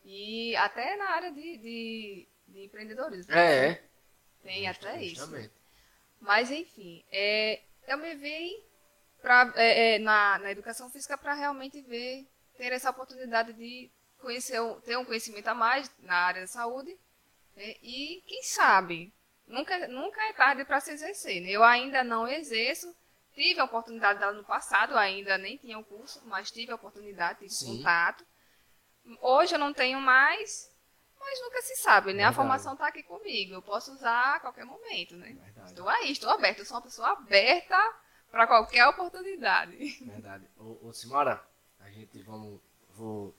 [0.05, 3.33] E até na área de, de, de empreendedorismo.
[3.33, 3.83] É, é.
[4.43, 5.29] Tem até isso.
[6.21, 8.63] Mas, enfim, é, eu me vi
[9.21, 12.25] pra, é, é, na, na educação física para realmente ver,
[12.57, 16.97] ter essa oportunidade de conhecer, ter um conhecimento a mais na área da saúde.
[17.55, 17.75] né?
[17.83, 19.13] E, quem sabe,
[19.47, 21.41] nunca, nunca é tarde para se exercer.
[21.41, 21.49] né?
[21.49, 22.93] Eu ainda não exerço.
[23.33, 27.39] Tive a oportunidade lá no passado, ainda nem tinha o curso, mas tive a oportunidade
[27.41, 27.77] de Sim.
[27.77, 28.25] contato.
[29.21, 30.71] Hoje eu não tenho mais,
[31.19, 32.23] mas nunca se sabe, né?
[32.23, 32.35] A Verdade.
[32.35, 33.53] formação está aqui comigo.
[33.53, 35.33] Eu posso usar a qualquer momento, né?
[35.33, 35.69] Verdade.
[35.69, 36.61] Estou aí, estou aberta.
[36.61, 37.77] Eu sou uma pessoa aberta
[38.31, 39.77] para qualquer oportunidade.
[40.03, 40.47] Verdade.
[40.57, 41.41] Ô, ô Simara,
[41.79, 42.59] a gente vamos.
[42.95, 43.35] Vou.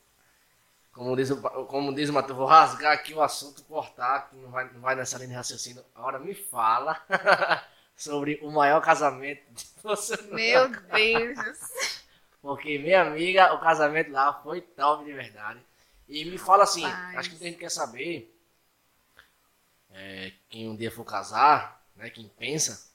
[0.99, 4.51] Como diz, o, como diz o Matheus, vou rasgar aqui o assunto, cortar, que não
[4.51, 5.85] vai, não vai nessa linha de raciocínio.
[5.95, 7.01] Agora me fala
[7.95, 10.21] sobre o maior casamento de você.
[10.23, 11.59] Meu Deus.
[12.43, 15.61] Porque, minha amiga, o casamento lá foi top de verdade.
[16.09, 17.19] E me fala assim, Rapaz.
[17.19, 18.37] acho que muita gente quer saber,
[19.93, 22.91] é, quem um dia for casar, né, quem pensa,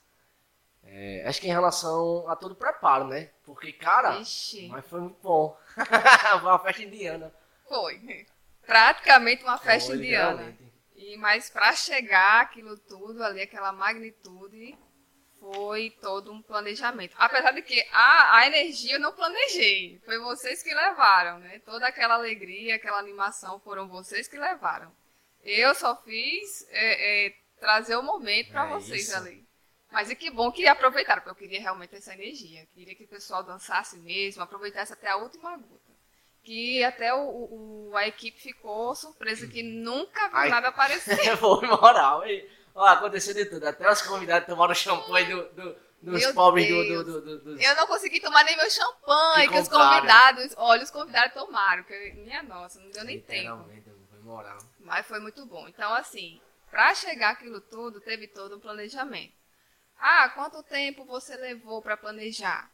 [0.82, 3.30] é, acho que em relação a todo o preparo, né?
[3.44, 5.58] Porque, cara, Ixi, mas foi muito bom.
[5.74, 7.32] foi uma festa indiana.
[7.68, 8.26] Foi.
[8.66, 10.56] Praticamente uma festa Foi, indiana.
[10.94, 14.76] E, mas para chegar aquilo tudo ali, aquela magnitude,
[15.38, 17.14] foi todo um planejamento.
[17.18, 20.00] Apesar de que a, a energia eu não planejei.
[20.04, 21.58] Foi vocês que levaram, né?
[21.60, 24.90] Toda aquela alegria, aquela animação foram vocês que levaram.
[25.42, 29.16] Eu só fiz é, é, trazer o momento para É vocês isso.
[29.16, 29.44] ali.
[29.92, 32.66] Mas e que bom que aproveitaram, porque eu queria realmente essa energia.
[32.74, 35.83] Queria que o pessoal dançasse mesmo, aproveitasse até a última gota.
[36.44, 37.20] Que até o,
[37.90, 40.48] o- a equipe ficou surpresa que nunca viu Ai.
[40.50, 41.16] nada aparecer.
[41.38, 42.26] foi moral.
[42.26, 43.66] E, ó, aconteceu de tudo.
[43.66, 47.74] Até os convidados tomaram champanhe do, do- dos Meu pobres do, do, do, do- Eu
[47.76, 52.12] não consegui tomar nem meu champanhe, Que que os convidados, olha, os convidados tomaram, que
[52.12, 53.64] minha nossa, não deu nem tempo.
[54.10, 54.58] Foi moral.
[54.80, 55.66] Mas foi muito bom.
[55.66, 56.38] Então, assim,
[56.70, 59.32] para chegar aquilo tudo, teve todo um planejamento.
[59.98, 62.70] Ah, quanto tempo você levou para planejar?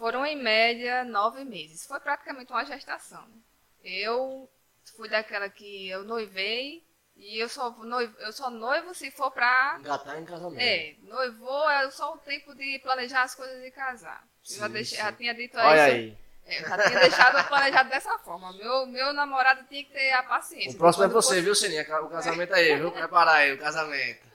[0.00, 1.86] Foram, em média, nove meses.
[1.86, 3.20] Foi praticamente uma gestação.
[3.28, 3.36] né?
[3.84, 4.50] Eu
[4.96, 6.82] fui daquela que eu noivei
[7.16, 10.58] e eu só noivo, eu só noivo se for para Engatar em casamento.
[10.60, 14.26] É, noivou é só o tempo de planejar as coisas e casar.
[14.50, 15.04] Eu já, Sim, deixei- sim.
[15.04, 15.96] já tinha dito Olha isso.
[15.96, 16.18] aí.
[16.46, 18.52] É, eu já tinha deixado planejado dessa forma.
[18.54, 20.72] Meu, meu namorado tinha que ter a paciência.
[20.72, 21.82] O próximo é você, viu, Sininha?
[22.02, 22.90] O casamento aí, viu?
[22.90, 24.26] Prepara aí o casamento.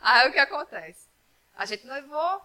[0.00, 1.08] Aí o que acontece?
[1.54, 2.40] A gente noivou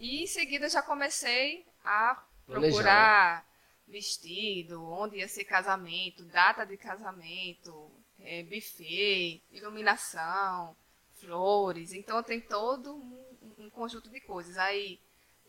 [0.00, 2.14] e em seguida já comecei a
[2.46, 3.46] Planejar, procurar
[3.86, 10.74] vestido, onde ia ser casamento, data de casamento, é, buffet, iluminação,
[11.20, 11.92] flores.
[11.92, 13.24] Então tem todo um,
[13.58, 14.56] um conjunto de coisas.
[14.56, 14.98] Aí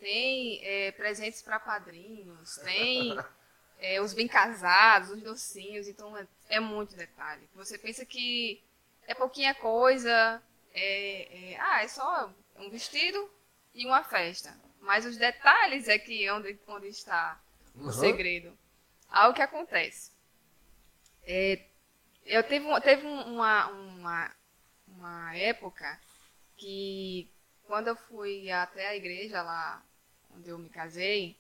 [0.01, 3.17] tem é, presentes para padrinhos, tem
[3.79, 5.87] é, os bem casados, os docinhos.
[5.87, 7.47] Então é, é muito detalhe.
[7.55, 8.61] Você pensa que
[9.07, 13.29] é pouquinha coisa, é, é, ah, é só um vestido
[13.73, 14.57] e uma festa.
[14.81, 17.39] Mas os detalhes é que é onde, onde está
[17.75, 17.91] o Uhum.
[17.91, 18.57] segredo.
[19.09, 20.11] Aí o que acontece?
[21.23, 21.63] É,
[22.25, 24.35] eu teve, teve um- uma, uma,
[24.87, 25.99] uma época
[26.57, 27.29] que
[27.63, 29.83] quando eu fui até a igreja lá
[30.29, 31.37] quando eu me casei,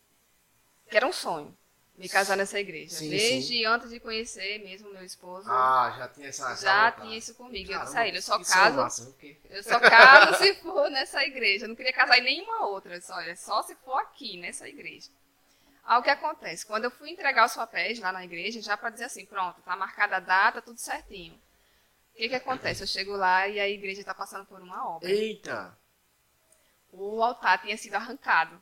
[0.89, 1.57] que era um sonho
[2.01, 2.95] me casar nessa igreja.
[2.95, 3.65] Sim, Desde sim.
[3.65, 6.55] antes de conhecer mesmo meu esposo, Ah, já tinha essa.
[6.55, 7.71] já tinha isso comigo.
[7.71, 10.89] eu Caramba, disse a ele, eu só caso, massa, porque- eu só caso se for
[10.89, 11.65] nessa igreja.
[11.65, 12.95] Eu não queria casar em nenhuma outra.
[12.95, 15.09] Eu disse, olha, só se for aqui, nessa igreja.
[15.83, 16.65] Aí o que acontece?
[16.65, 19.75] Quando eu fui entregar os papéis lá na igreja, já para dizer assim, pronto, tá
[19.75, 21.33] marcada a data, tudo certinho.
[22.13, 22.83] O que que acontece?
[22.83, 25.09] Eu chego lá e a igreja está passando por uma obra.
[25.09, 25.75] Eita!
[26.91, 28.61] O altar tinha sido arrancado.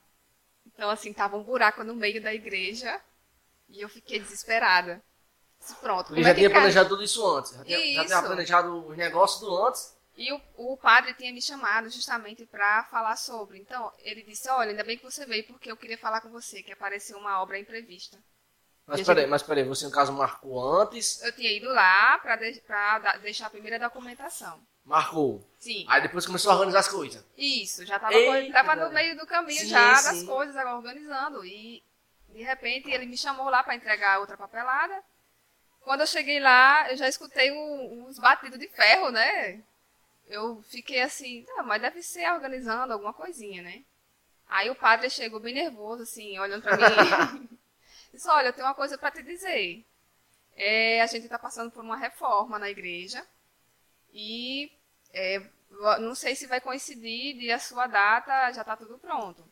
[0.67, 3.01] Então, assim, tava um buraco no meio da igreja
[3.69, 5.01] e eu fiquei desesperada.
[5.81, 7.51] Pronto, já é tinha planejado tudo isso antes.
[7.51, 9.97] Já tinha, já tinha planejado os negócios do antes.
[10.15, 13.59] E o, o padre tinha me chamado justamente para falar sobre.
[13.59, 16.63] Então, ele disse: Olha, ainda bem que você veio, porque eu queria falar com você,
[16.63, 18.17] que apareceu uma obra imprevista.
[18.85, 22.37] Mas peraí, gente- mas peraí, você no caso marcou antes, Eu tinha ido lá para
[23.21, 24.59] deixar a primeira documentação.
[24.83, 25.45] marcou.
[25.59, 27.23] Sim, Aí depois começou a organizar as coisas.
[27.37, 30.03] isso, já estava no meio do caminho Sim, já sim.
[30.09, 31.45] das coisas, organizando.
[31.45, 31.83] E,
[32.33, 35.03] de repente, ele me chamou lá para entregar outra papelada.
[35.81, 39.63] Quando eu cheguei lá, eu já escutei um- uns batidos de ferro, né?
[40.27, 43.83] Eu fiquei assim, ah, mas deve ser organizando alguma coisinha, né?
[44.49, 46.83] Aí o padre chegou bem nervoso, assim, olhando pra mim.
[48.13, 49.85] Disse, olha, eu tenho uma coisa para te dizer.
[50.55, 53.25] É, a gente está passando por uma reforma na igreja
[54.13, 54.71] e
[55.13, 55.41] é,
[55.99, 59.48] não sei se vai coincidir de a sua data já está tudo pronto.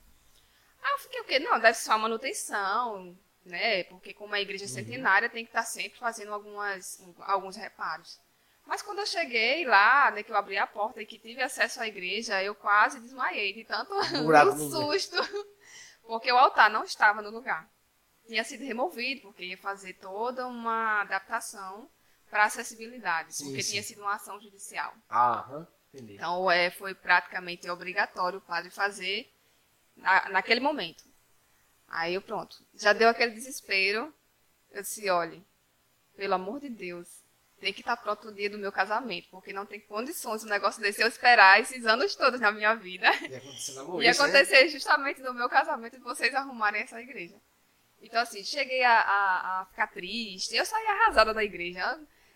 [0.81, 1.39] Aí eu fiquei o quê?
[1.39, 3.83] Não, deve ser uma manutenção, né?
[3.85, 8.19] Porque como é igreja centenária, tem que estar sempre fazendo algumas, alguns reparos.
[8.65, 11.81] Mas quando eu cheguei lá, né, que eu abri a porta e que tive acesso
[11.81, 15.15] à igreja, eu quase desmaiei de tanto no susto.
[16.03, 17.69] Porque o altar não estava no lugar.
[18.27, 21.89] Tinha sido removido, porque ia fazer toda uma adaptação
[22.29, 23.71] para acessibilidade, Sim, porque sim.
[23.71, 24.93] tinha sido uma ação judicial.
[25.09, 26.15] Ah, aham, entendi.
[26.15, 29.31] Então, é, foi praticamente obrigatório o padre fazer
[29.97, 31.03] na, naquele momento.
[31.87, 34.13] Aí eu, pronto, já deu aquele desespero.
[34.71, 35.43] Eu disse, olhe,
[36.15, 37.07] pelo amor de Deus,
[37.59, 40.81] tem que estar pronto o dia do meu casamento, porque não tem condições um negócio
[40.81, 43.07] desse eu esperar esses anos todos na minha vida.
[43.25, 44.27] E aconteceu logo E isso, né?
[44.29, 47.35] acontecer justamente no meu casamento de vocês arrumarem essa igreja.
[48.01, 50.55] Então, assim, cheguei a, a- a ficar triste.
[50.55, 51.79] Eu saí arrasada da igreja.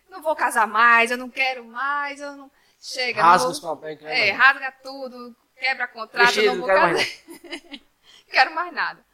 [0.07, 2.51] Eu não vou casar mais, eu não quero mais, eu não.
[2.81, 3.77] Chega, Rasga não vou...
[3.95, 7.79] que É, rasga tudo, quebra contrato, Vestido, não vou quero mais casar.
[8.29, 9.05] quero mais nada.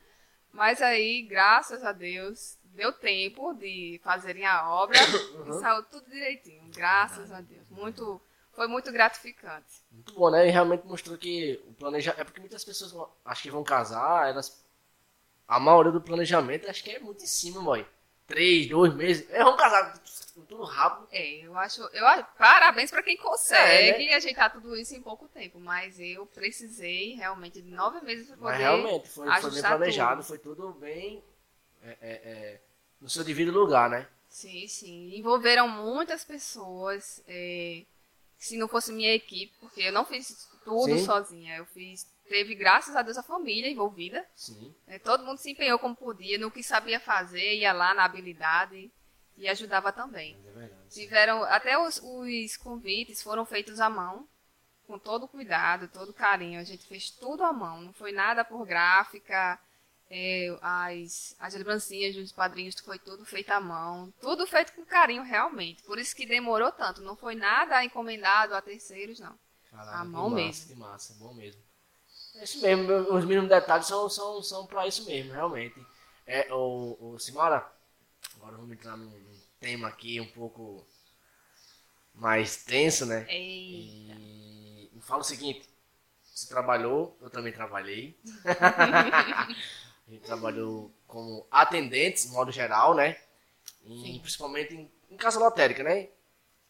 [0.53, 4.97] Mas aí, graças a Deus, deu tempo de fazerem a obra
[5.35, 5.49] Uhum.
[5.57, 6.63] e saiu tudo direitinho.
[6.73, 7.69] Graças a Deus.
[7.69, 8.19] Muito,
[8.53, 9.83] foi muito gratificante.
[9.91, 10.47] Muito bom, né?
[10.47, 12.21] E realmente mostrou que o planejamento.
[12.21, 14.65] É porque muitas pessoas vão- acho que vão casar, elas.
[15.47, 17.85] A maioria do planejamento acho que é muito em cima, boy.
[18.25, 19.29] Três, dois meses.
[19.29, 19.93] É, vamos casar
[20.45, 21.07] tudo rápido.
[21.11, 22.05] É, eu acho, eu
[22.37, 27.61] parabéns para quem consegue É, ajeitar tudo isso em pouco tempo, mas eu precisei realmente
[27.61, 30.27] de nove meses para poder Mas realmente, foi, foi bem planejado, tudo.
[30.27, 31.23] foi tudo bem.
[31.81, 32.61] é, é, é,
[32.99, 34.07] no seu devido lugar, né?
[34.29, 35.15] Sim, sim.
[35.15, 37.23] Envolveram muitas pessoas.
[37.27, 37.83] é,
[38.37, 41.05] se não fosse minha equipe, porque eu não fiz tudo Sim.
[41.05, 41.57] sozinha.
[41.57, 42.05] Eu fiz.
[42.29, 44.25] Teve, graças a Deus, a família envolvida.
[44.35, 44.75] Sim.
[44.85, 48.91] né, todo mundo se empenhou como podia, no que sabia fazer, ia lá na habilidade
[49.37, 50.37] e ajudava também.
[50.57, 50.69] É.
[50.89, 51.43] Tiveram.
[51.43, 54.27] Até os, os convites foram feitos à mão,
[54.87, 56.59] com todo cuidado, todo carinho.
[56.59, 59.59] A gente fez tudo à mão, não foi nada por gráfica.
[60.09, 65.23] é, as, as lembrancinhas dos padrinhos foi tudo feito à mão, tudo feito com carinho
[65.23, 65.83] realmente.
[65.83, 67.01] Por isso que demorou tanto.
[67.01, 69.37] Não foi nada encomendado a terceiros, não.
[69.69, 70.67] Caraca, À mão massa, mesmo.
[70.67, 71.61] Que massa, bom mesmo.
[72.35, 75.75] É isso mesmo, os mínimos detalhes são, são, são pra isso mesmo, realmente.
[76.25, 77.69] É, o, o Simara,
[78.37, 79.11] agora vamos entrar num,
[79.59, 80.85] tema aqui um pouco
[82.13, 83.25] mais tenso, né?
[83.29, 84.13] Eita.
[84.13, 85.67] E me fala o seguinte,
[86.23, 88.17] você trabalhou, eu também trabalhei.
[90.07, 93.19] A gente trabalhou como atendentes, de modo geral, né?
[93.83, 94.19] E Sim.
[94.19, 96.07] principalmente em, em casa lotérica, né?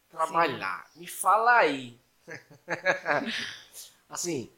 [0.09, 0.89] Trabalhar.
[0.95, 1.99] Me fala aí.
[4.09, 4.51] assim,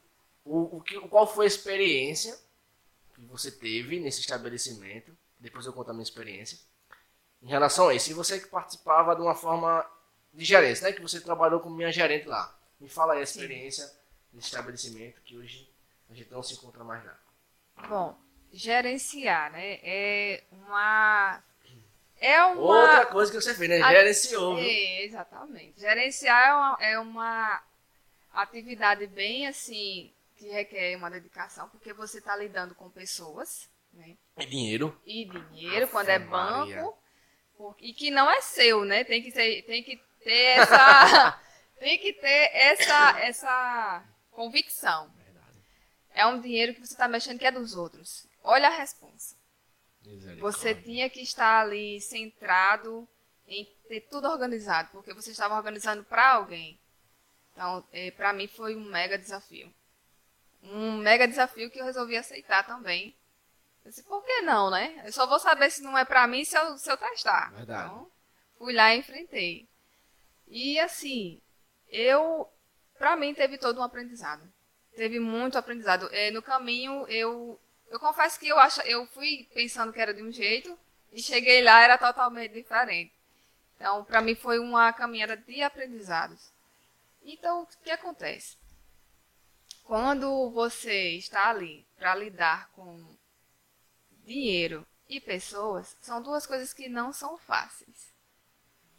[0.45, 2.39] o, o que, qual foi a experiência
[3.13, 5.17] que você teve nesse estabelecimento?
[5.39, 6.57] Depois eu conto a minha experiência.
[7.41, 9.85] Em relação a isso, e você que participava de uma forma
[10.33, 10.93] de gerência, né?
[10.93, 12.53] Que você trabalhou como minha gerente lá.
[12.79, 13.39] Me fala aí a Sim.
[13.39, 13.85] experiência
[14.31, 15.69] desse estabelecimento que hoje
[16.09, 17.17] a gente não se encontra mais lá.
[17.87, 18.17] Bom,
[18.51, 19.79] gerenciar, né?
[19.81, 21.41] É uma.
[22.19, 22.61] É uma.
[22.61, 23.81] Outra coisa que você fez, né?
[23.81, 24.65] A- Gerenciou, viu?
[24.65, 25.79] É, exatamente.
[25.79, 27.63] Gerenciar é uma, é uma
[28.33, 34.17] atividade bem assim que requer uma dedicação, porque você está lidando com pessoas, né?
[34.37, 34.97] E dinheiro.
[35.05, 36.93] E dinheiro quando é Ave Maria.
[37.79, 39.03] E que não é seu, né?
[39.03, 41.39] Tem que ser, tem que ter essa,
[41.79, 45.09] tem que ter essa, essa convicção.
[45.15, 45.57] Verdade.
[46.13, 48.27] é um dinheiro que você está mexendo que é dos outros.
[48.43, 49.37] Olha a resposta.
[50.39, 53.07] Você tinha que estar ali centrado
[53.47, 56.79] em ter tudo organizado, porque você estava organizando para alguém.
[57.51, 59.73] Então, é, para mim foi um mega desafio.
[60.63, 63.15] Um mega desafio que eu resolvi aceitar também.
[63.89, 65.01] Disse, por que não, né?
[65.03, 67.51] Eu só vou saber se não é para mim se eu, se eu testar.
[67.51, 67.87] Verdade.
[67.87, 68.11] Então,
[68.57, 69.67] fui lá e enfrentei.
[70.47, 71.41] E assim,
[71.89, 72.47] eu,
[72.99, 74.43] para mim, teve todo um aprendizado.
[74.95, 76.07] Teve muito aprendizado.
[76.11, 80.21] É, no caminho, eu, eu confesso que eu, acho, eu fui pensando que era de
[80.21, 80.77] um jeito
[81.11, 83.11] e cheguei lá era totalmente diferente.
[83.75, 86.51] Então, para mim, foi uma caminhada de aprendizados.
[87.23, 88.55] Então, o que acontece?
[89.83, 93.17] Quando você está ali para lidar com
[94.29, 98.13] dinheiro e pessoas, são duas coisas que não são fáceis.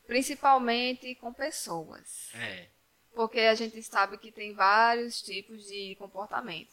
[0.07, 2.35] Principalmente com pessoas.
[2.35, 2.69] É.
[3.15, 6.73] Porque a gente sabe que tem vários tipos de comportamento.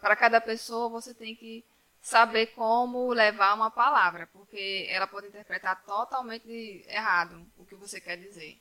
[0.00, 1.64] Para cada pessoa, você tem que
[2.00, 8.16] saber como levar uma palavra, porque ela pode interpretar totalmente errado o que você quer
[8.16, 8.60] dizer.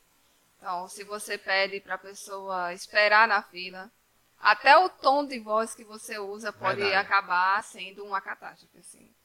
[0.57, 3.91] Então, se você pede para a pessoa esperar na fila,
[4.39, 7.05] até o tom de voz que você usa pode Verdade.
[7.05, 8.79] acabar sendo uma catástrofe.
[8.79, 9.16] Assim.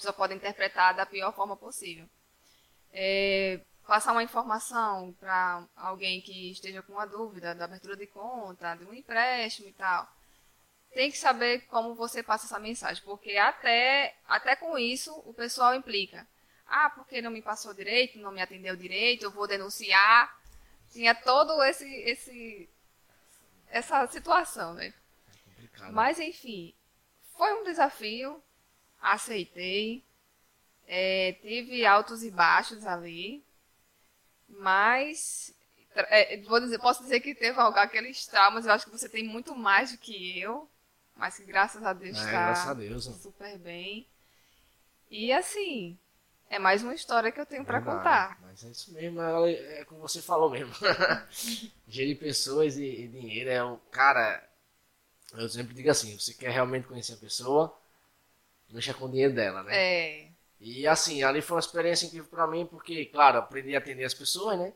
[0.00, 2.08] Pessoa pode interpretar da pior forma possível.
[2.90, 8.74] É, passar uma informação para alguém que esteja com uma dúvida da abertura de conta,
[8.76, 10.08] de um empréstimo e tal.
[10.94, 15.74] Tem que saber como você passa essa mensagem, porque até, até com isso o pessoal
[15.74, 16.26] implica.
[16.66, 20.34] Ah, porque não me passou direito, não me atendeu direito, eu vou denunciar.
[20.90, 22.70] Tinha todo esse, esse
[23.68, 24.94] essa situação, né?
[25.44, 25.92] Complicado.
[25.92, 26.74] Mas enfim,
[27.36, 28.42] foi um desafio,
[29.00, 30.04] aceitei,
[30.86, 33.44] é, tive altos e baixos ali,
[34.48, 35.54] mas
[35.94, 39.24] é, vou dizer, posso dizer que teve algo- aqueles traumas, eu acho que você tem
[39.26, 40.68] muito mais do que eu,
[41.16, 43.04] mas que graças a Deus É, está graças a Deus.
[43.04, 44.06] super bem.
[45.10, 45.98] E assim,
[46.48, 48.38] é mais uma história que eu tenho para contar.
[48.42, 50.72] Mas é isso mesmo, é, é como você falou mesmo.
[51.88, 53.76] Gerir pessoas e, e dinheiro é um.
[53.90, 54.48] Cara,
[55.34, 57.76] eu sempre digo assim: você quer realmente conhecer a pessoa,
[58.72, 59.78] mexa com o dinheiro dela, né?
[59.78, 64.04] É, E assim, ali foi uma experiência incrível pra mim, porque, claro, aprendi a atender
[64.04, 64.72] as pessoas, né?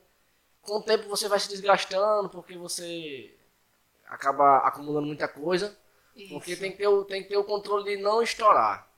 [0.62, 3.35] Com o tempo você vai se desgastando, porque você
[4.07, 5.76] acaba acumulando muita coisa.
[6.28, 8.88] Porque isso, tem que, ter o, tem que ter o controle de não estourar.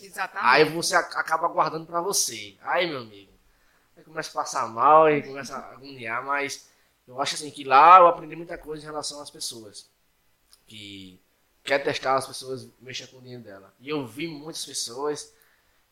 [0.00, 0.44] exatamente.
[0.46, 2.56] Aí você ac- acaba guardando pra você.
[2.62, 3.32] Aí, meu amigo,
[3.96, 6.68] aí começa a passar mal e começa a agoniar, mas
[7.08, 9.90] eu acho assim que lá eu aprendi muita coisa em relação às pessoas.
[10.66, 11.20] Que
[11.68, 13.74] quer testar as pessoas, mexa com o dinheiro dela.
[13.80, 15.32] E eu vi muitas pessoas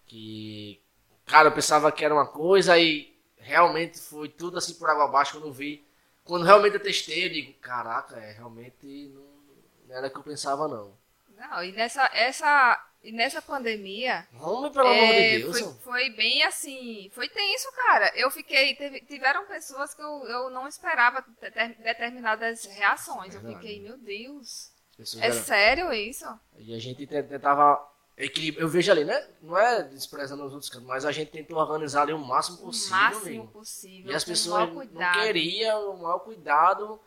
[0.07, 0.81] que,
[1.27, 5.33] cara, eu pensava que era uma coisa e realmente foi tudo assim por água abaixo
[5.33, 5.85] quando eu vi.
[6.25, 10.67] Quando realmente eu testei, eu digo, caraca, é, realmente não, era o que eu pensava
[10.67, 10.97] não.
[11.37, 15.61] Não, e nessa, essa, e nessa pandemia, Homem, pelo amor é, de Deus.
[15.61, 18.11] foi, foi bem assim, foi tenso, cara.
[18.17, 23.35] Eu fiquei, teve- tiveram pessoas que eu, eu não esperava deter- determinadas reações.
[23.35, 23.63] Eu Verdade.
[23.67, 26.25] fiquei, meu Deus, é eram- sério isso?
[26.59, 28.63] E a gente te- tentava equilibrar.
[28.63, 29.29] Eu vejo ali, né?
[29.43, 32.61] Não é desprezando os outros cantos, mas a gente tentou organizar ali o máximo O
[32.67, 32.97] possível.
[32.99, 33.47] máximo amigo.
[33.49, 37.01] possível, E as pessoas não queriam o maior cuidado.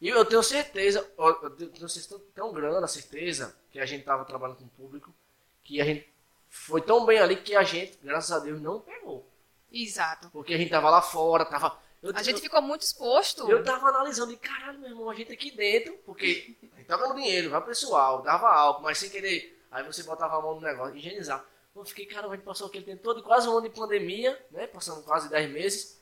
[0.00, 4.24] E eu tenho certeza, eu tenho certeza tão grande a certeza que a gente estava
[4.24, 5.14] trabalhando com o público,
[5.62, 6.06] que a gente
[6.50, 9.26] foi tão bem ali que a gente, graças a Deus, não pegou.
[9.72, 10.28] Exato.
[10.30, 11.76] Porque a gente tava lá fora, tava.
[12.02, 13.50] Eu, A gente eu, ficou muito exposto.
[13.50, 16.54] eu tava analisando e caralho, meu irmão, a gente aqui dentro, porque
[16.84, 19.62] a tava no dinheiro, vai pessoal, dava álcool, mas sem querer.
[19.70, 21.44] Aí você botava a mão no negócio, higienizar.
[21.74, 24.66] Eu fiquei, cara, a gente passou aquele tempo todo, quase um ano de pandemia, né?
[24.68, 26.00] Passando quase 10 meses,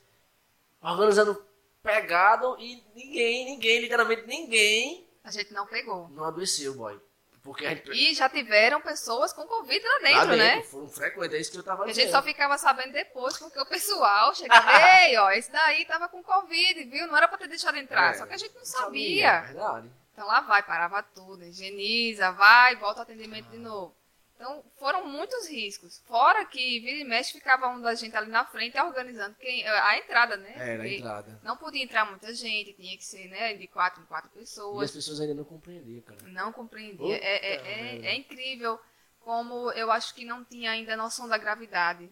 [0.82, 1.42] organizando
[1.82, 6.08] pegado e ninguém, ninguém, literalmente ninguém A gente não pegou.
[6.10, 7.00] não adoeceu, boy.
[7.42, 7.90] Porque a gente.
[7.90, 10.62] E já tiveram pessoas com Covid lá lá dentro, né?
[10.62, 12.04] Foram frequentes, é isso que eu tava A dizendo.
[12.04, 14.70] gente só ficava sabendo depois, porque o pessoal chegava,
[15.02, 17.08] ei, ó, esse daí tava com Covid, viu?
[17.08, 19.28] Não era pra ter deixado entrar, É, só que a gente não Não sabia.
[19.28, 19.90] É verdade.
[20.12, 23.94] Então lá vai, parava tudo, higieniza, vai, volta ao atendimento de novo.
[24.36, 26.02] Então foram muitos riscos.
[26.06, 29.98] Fora que vira e mexe ficava um da gente ali na frente organizando quem, a
[29.98, 30.52] entrada, né?
[30.56, 31.40] Era a Porque entrada.
[31.42, 34.40] Não podia entrar muita gente, tinha que ser né, de quatro em quatro E as
[34.40, 34.92] pessoas.
[34.92, 36.20] pessoas ainda não compreendiam, cara.
[36.24, 36.96] Não compreendia.
[36.98, 38.78] Puta É, é, é, é incrível
[39.20, 42.10] como eu acho que não tinha ainda noção da gravidade.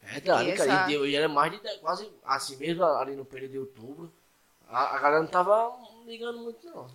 [0.00, 0.70] Verdade, E cara.
[0.70, 4.12] essa- E, deu, e era mais de quase assim mesmo ali no período de outubro.
[4.68, 5.76] A, a galera não tava
[6.06, 6.86] ligando muito, não.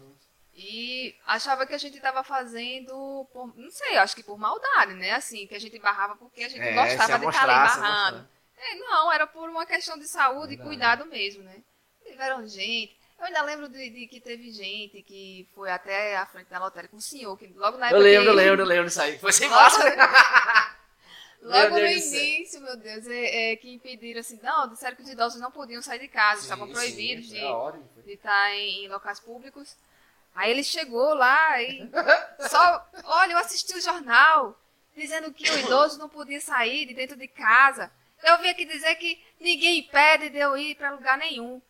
[0.63, 5.11] E achava que a gente estava fazendo, por, não sei, acho que por maldade, né?
[5.11, 8.29] Assim, que a gente barrava porque a gente É, gostava de estar ali barrando.
[8.57, 10.61] É, não, era por uma questão de saúde Verdade.
[10.61, 11.63] e cuidado mesmo, né?
[12.05, 12.95] Tiveram gente.
[13.19, 16.95] Eu ainda lembro de, de que teve gente que foi até a frente da lotérica,
[16.95, 18.03] um senhor, que logo na Eu época.
[18.03, 19.17] lembro, eu lembro, eu lembro disso aí.
[19.19, 19.95] Foi sem máscara.
[21.41, 25.41] Logo no início, meu Deus, é, é, que impediram assim, não, disseram que os idosos
[25.41, 28.03] não podiam sair de casa, estavam Sim, proibidos sim, de, hora, foi.
[28.03, 29.75] de estar em, em locais públicos.
[30.33, 31.89] Aí ele chegou lá e
[32.49, 34.57] só, olha, eu assisti o jornal
[34.95, 37.91] dizendo que o idoso não podia sair de dentro de casa.
[38.23, 41.61] Eu vi aqui dizer que ninguém impede de eu ir para lugar nenhum.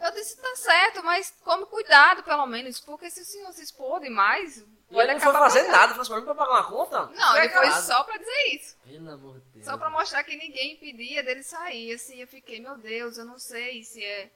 [0.00, 4.00] Eu disse, tá certo, mas tome cuidado pelo menos, porque se o senhor se expor
[4.00, 5.72] demais, E ele pode não foi fazer pagando.
[5.76, 7.06] nada, falou assim, pra mim pra pagar uma conta?
[7.14, 8.76] Não, ele foi só para dizer isso.
[8.82, 9.64] Pelo amor de Deus.
[9.66, 11.92] Só pra mostrar que ninguém impedia dele sair.
[11.92, 14.30] Assim, eu fiquei, meu Deus, eu não sei se é.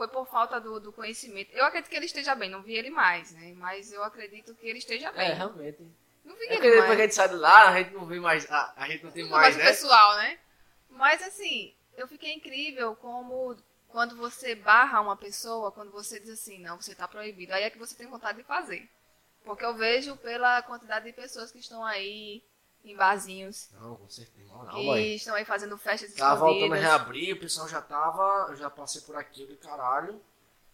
[0.00, 1.52] Foi por falta do, do conhecimento.
[1.52, 3.52] Eu acredito que ele esteja bem, não vi ele mais, né?
[3.54, 5.28] Mas eu acredito que ele esteja bem.
[5.28, 5.86] É, realmente.
[6.24, 6.96] Não vi É ele porque depois mais.
[6.96, 8.50] que a gente sai de lá, a gente não vê mais.
[8.50, 9.64] A, a gente não tem Não mais, mais né?
[9.70, 10.38] pessoal, né?
[10.88, 13.54] Mas assim, eu fiquei incrível como
[13.88, 17.70] quando você barra uma pessoa, quando você diz assim, não, você está proibido, aí é
[17.70, 18.88] que você tem vontade de fazer.
[19.44, 22.42] Porque eu vejo pela quantidade de pessoas que estão aí
[22.84, 24.48] em barzinhos, Não, com certeza.
[24.52, 25.14] Não, não, que mãe.
[25.14, 26.82] estão aí fazendo festas Tava voltando a escondidas.
[26.84, 28.46] reabrir, o pessoal já tava.
[28.50, 30.20] Eu já passei por aqui, eu caralho.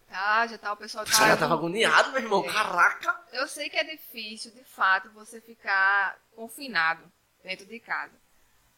[0.08, 1.40] Tá, já tá, o pessoal O pessoal já tá.
[1.40, 2.44] tava agoniado, meu irmão.
[2.44, 2.52] É.
[2.52, 3.20] Caraca!
[3.32, 7.02] Eu sei que é difícil, de fato, você ficar confinado
[7.42, 8.14] dentro de casa.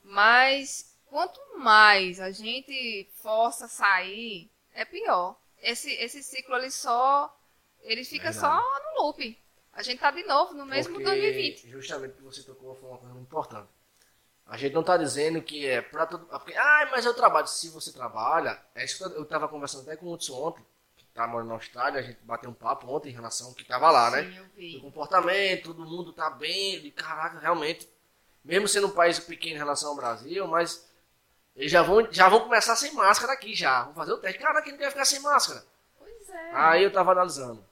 [0.03, 5.37] Mas quanto mais a gente força sair, é pior.
[5.63, 7.35] Esse, esse ciclo ali só.
[7.83, 8.41] Ele fica Verdade.
[8.41, 9.39] só no loop.
[9.79, 11.71] A gente tá de novo no mesmo Porque 2020.
[11.71, 13.69] Justamente o que você tocou foi uma coisa muito importante.
[14.45, 16.27] A gente não tá dizendo que é pra todo.
[16.27, 17.47] Porque, ah, mas eu trabalho.
[17.47, 20.67] Se você trabalha, é isso que eu eu tava conversando até com o Hudson ontem,
[20.97, 23.63] que tá morando na Austrália, a gente bateu um papo ontem em relação ao que
[23.63, 24.25] tava lá, né?
[24.25, 24.81] Sim, eu do vi.
[24.81, 27.89] comportamento, todo mundo tá bem, de caraca, realmente.
[28.45, 30.91] Mesmo sendo um país pequeno em relação ao Brasil, mas
[31.55, 33.85] eles já vão, já vão começar sem máscara aqui já.
[33.85, 34.41] Vão fazer o teste.
[34.41, 35.65] Caraca, quem não quer ficar sem máscara?
[35.97, 36.51] Pois é.
[36.53, 37.68] Aí eu tava analisando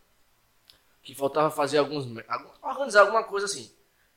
[1.06, 2.04] que faltava fazer alguns.
[2.60, 3.72] organizar alguma coisa assim.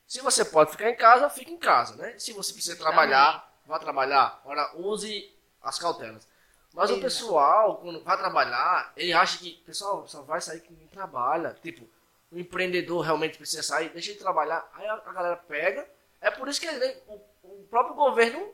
[0.08, 2.18] Se você pode ficar em casa, fique em casa, né?
[2.18, 4.42] Se você precisa trabalhar, vá trabalhar.
[4.44, 5.32] Ora, use
[5.62, 6.26] as cautelas.
[6.74, 11.56] Mas o pessoal, quando vai trabalhar, ele acha que, pessoal, só vai sair quem trabalha.
[11.62, 11.88] Tipo,
[12.32, 14.68] o empreendedor realmente precisa sair, deixa ele trabalhar.
[14.74, 15.88] Aí a, galera pega.
[16.20, 17.14] É por isso que ele- o,
[17.44, 18.52] o próprio governo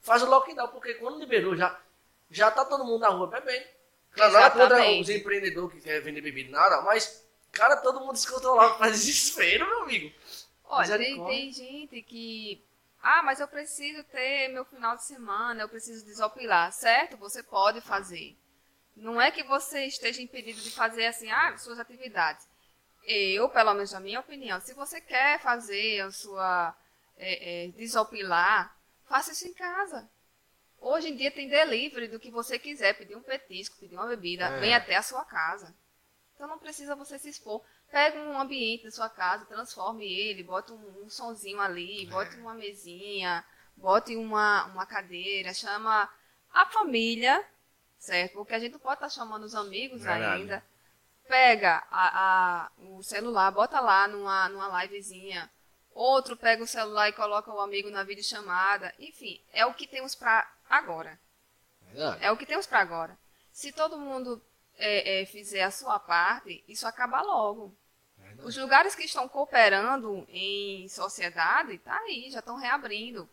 [0.00, 1.74] faz o lockdown, porque quando liberou, já,
[2.30, 3.64] já tá todo mundo na rua bebendo.
[4.12, 5.02] Claro, nada contra Exatamente.
[5.02, 9.82] os empreendedores que querem vender bebida, nada, mas, cara, todo mundo descontrolado, faz desespero, meu
[9.82, 10.14] amigo.
[10.64, 12.62] Olha, tem, tem gente que.
[13.02, 16.72] Ah, mas eu preciso ter meu final de semana, eu preciso desopilar.
[16.72, 17.16] Certo?
[17.16, 18.36] Você pode fazer.
[18.96, 22.46] Não é que você esteja impedido de fazer assim, ah, suas atividades.
[23.04, 26.74] Eu, pelo menos na minha opinião, se você quer fazer a sua.
[27.20, 28.76] É, é, desopilar,
[29.08, 30.08] faça isso em casa.
[30.80, 34.44] Hoje em dia tem delivery do que você quiser, pedir um petisco, pedir uma bebida,
[34.44, 34.60] É.
[34.60, 35.74] vem até a sua casa.
[36.38, 37.60] Então não precisa você se expor.
[37.90, 42.54] Pega um ambiente da sua casa, transforme ele, bota um, um sonzinho ali, bote uma
[42.54, 43.44] mesinha,
[43.76, 46.08] bote uma, uma cadeira, chama
[46.54, 47.44] a família,
[47.98, 48.34] certo?
[48.34, 50.42] Porque a gente não pode estar chamando os amigos Verdade.
[50.42, 50.64] ainda.
[51.26, 55.50] Pega a, a- o celular, bota lá numa, numa livezinha.
[55.92, 58.94] Outro pega o celular e coloca o amigo na videochamada.
[59.00, 61.18] Enfim, é o que temos para agora.
[61.82, 62.24] Verdade.
[62.24, 63.18] É o que temos para agora.
[63.52, 64.40] Se todo mundo
[64.78, 67.76] é, é, fizer a sua parte, isso acaba logo.
[68.44, 73.28] Os lugares que estão cooperando em sociedade, tá aí, já estão reabrindo.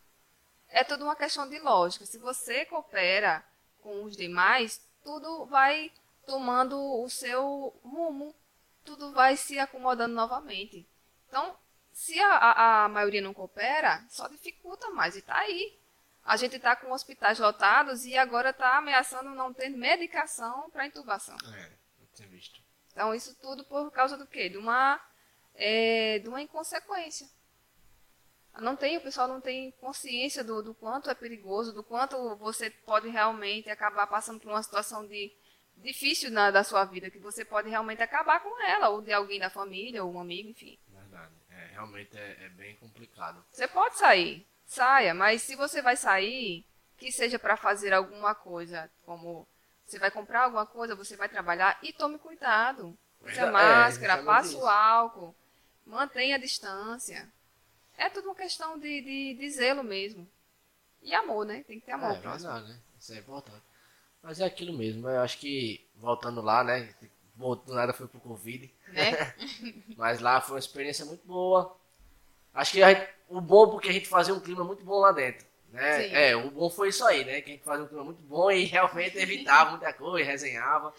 [0.67, 2.05] É tudo uma questão de lógica.
[2.05, 3.45] Se você coopera
[3.81, 5.91] com os demais, tudo vai
[6.25, 8.35] tomando o seu rumo,
[8.83, 10.87] tudo vai se acomodando novamente.
[11.27, 11.55] Então,
[11.93, 15.15] se a, a, a maioria não coopera, só dificulta mais.
[15.15, 15.79] E tá aí.
[16.25, 21.37] A gente está com hospitais lotados e agora está ameaçando não ter medicação para intubação.
[21.53, 21.71] É,
[22.01, 22.59] eu tinha visto.
[22.91, 24.49] Então, isso tudo por causa do quê?
[24.49, 24.99] De uma,
[25.53, 27.29] é, de uma inconsequência.
[28.59, 32.69] Não tem, o pessoal não tem consciência do, do quanto é perigoso, do quanto você
[32.69, 35.31] pode realmente acabar passando por uma situação de
[35.77, 39.39] difícil na, da sua vida, que você pode realmente acabar com ela, ou de alguém
[39.39, 40.79] da família, ou um amigo, enfim.
[40.87, 41.33] Verdade.
[41.49, 43.45] É, realmente é, é bem complicado.
[43.51, 46.65] Você pode sair, saia, mas se você vai sair,
[46.97, 49.47] que seja para fazer alguma coisa, como
[49.85, 52.97] você vai comprar alguma coisa, você vai trabalhar e tome cuidado.
[53.21, 55.35] Use a É, máscara, justamente passe o álcool,
[55.85, 57.31] mantenha a distância.
[57.97, 60.27] É tudo uma questão de, de, de zelo mesmo.
[61.01, 61.63] E amor, né?
[61.67, 62.11] Tem que ter amor.
[62.11, 62.79] é verdade, né?
[62.99, 63.61] Isso é importante.
[64.23, 65.07] Mas é aquilo mesmo.
[65.07, 66.93] Eu acho que, voltando lá, né?
[67.35, 68.73] Do nada foi pro Covid.
[68.87, 69.11] Né?
[69.97, 71.77] Mas lá foi uma experiência muito boa.
[72.53, 75.11] Acho que a gente- o bom porque a gente fazia um clima muito bom lá
[75.11, 75.45] dentro.
[75.71, 76.03] Né?
[76.03, 76.15] Sim.
[76.15, 77.41] É, o bom foi isso aí, né?
[77.41, 80.93] Que a gente fazia um clima muito bom e realmente evitava muita coisa, resenhava.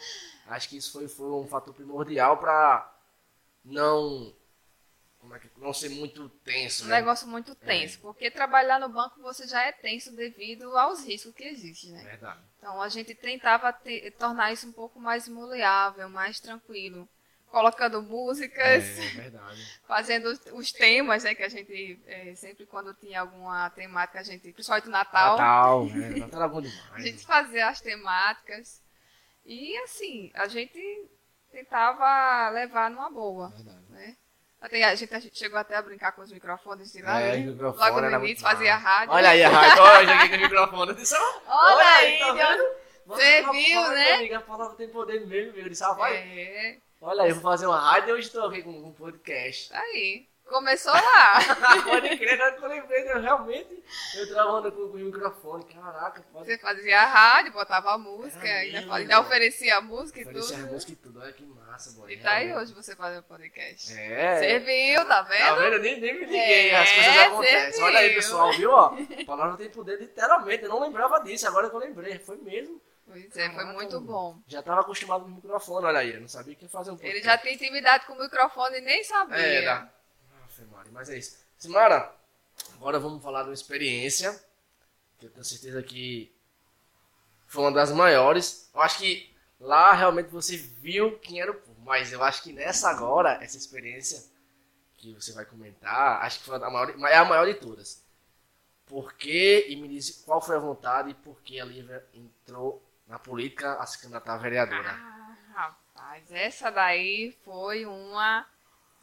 [0.46, 2.92] Acho que isso foi, foi um fator primordial para
[3.64, 4.34] não
[5.26, 6.84] como é que, não ser muito tenso.
[6.84, 7.00] Um né?
[7.00, 11.42] negócio muito tenso, porque trabalhar no banco você já é tenso devido aos riscos que
[11.42, 12.04] existem, né?
[12.04, 12.40] Verdade.
[12.58, 17.08] Então a gente tentava te- tornar isso um pouco mais moleável, mais tranquilo,
[17.56, 19.80] colocando músicas, É verdade.
[19.88, 21.34] fazendo os, temas, né?
[21.34, 26.20] Que a gente eh, sempre quando tinha alguma temática, a gente, principalmente Natal, Natal, é,
[26.20, 27.02] Natal era bom a demais.
[27.02, 28.82] gente fazia as temáticas
[29.46, 31.08] e assim a gente
[31.50, 33.86] tentava levar numa boa, Verdade.
[33.88, 34.16] né?
[34.60, 37.38] Até a gente, a gente chegou até a brincar com os microfones de lá, É,
[37.38, 37.56] né?
[37.58, 38.86] Logo no início fazia massa.
[38.86, 39.14] rádio.
[39.14, 40.94] Olha aí a rádio, olha aqui com o microfone.
[40.94, 42.56] Disse, ó, Olha aí, tá?
[43.06, 44.12] Você viu, né?
[44.14, 45.56] Amiga, a palavra tem poder mesmo.
[45.58, 46.16] Eu disse, ah, vai.
[46.16, 49.72] É, Olha aí, eu vou fazer uma rádio e hoje estou aqui com um podcast.
[49.74, 50.26] aí.
[50.46, 51.38] Começou lá.
[51.84, 53.82] Pode crer, agora que eu lembrei, eu realmente,
[54.16, 55.64] eu travando com, com o microfone.
[55.64, 59.26] Caraca, pode Você fazia a rádio, botava a música, É ainda, mesmo, ainda cara.
[59.26, 60.72] oferecia a música e oferecer a tudo.
[60.72, 61.20] música e tudo.
[61.20, 62.12] Olha que massa, boy.
[62.12, 63.92] E tá aí hoje você fazendo podcast.
[63.98, 64.38] É.
[64.38, 65.56] Você viu, tá Tá vendo?
[65.62, 65.78] vendo?
[65.82, 67.82] Nem, nem me liguei, É, as coisas acontecem.
[67.82, 68.70] Olha aí, pessoal, viu?
[68.70, 70.62] Ó, a palavra tem poder literalmente.
[70.62, 72.20] Eu não lembrava disso, agora que eu lembrei.
[72.20, 72.80] Foi mesmo.
[73.06, 74.38] Pois é, foi muito bom.
[74.48, 76.14] Já tava acostumado com o microfone, olha aí.
[76.14, 78.80] Eu não sabia que ia fazer um Ele já tem intimidade com o microfone e
[78.80, 79.36] nem sabia.
[79.36, 79.92] Era.
[80.44, 81.38] Aff, Mari, mas é isso.
[81.56, 82.12] Simara,
[82.74, 84.38] agora vamos falar de uma experiência
[85.18, 86.34] que eu tenho certeza que
[87.46, 88.68] foi uma das maiores.
[88.74, 92.52] Eu acho que lá realmente você viu quem era o povo, mas eu acho que
[92.52, 94.22] nessa agora, essa experiência
[94.96, 98.04] que você vai comentar, acho que foi a maior, é a maior de todas.
[98.84, 102.82] Por que, e me diz qual foi a vontade e por que a Lívia entrou
[103.06, 104.94] na política a se candidatar a vereadora.
[104.98, 108.46] Ah, rapaz, essa daí foi uma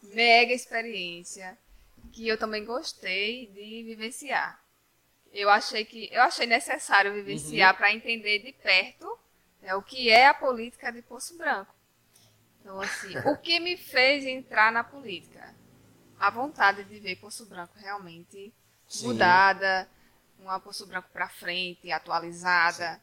[0.02, 1.58] mega experiência
[2.12, 4.62] que eu também gostei de vivenciar.
[5.34, 7.74] Eu achei que eu achei necessário Uhum.
[7.74, 9.20] vivenciar para entender de perto
[9.62, 11.76] né, o que é a política de Poço Branco.
[12.62, 15.56] Então, assim, o que me fez entrar na política?
[16.20, 18.54] A vontade de ver Poço Branco realmente
[18.88, 19.06] Sim.
[19.06, 19.90] mudada,
[20.40, 23.02] uma Poço Branco para frente, atualizada,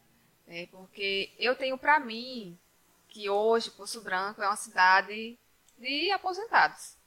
[0.51, 2.59] né, porque eu tenho para mim
[3.07, 5.37] que hoje Poço Branco é uma cidade
[5.77, 6.97] de aposentados.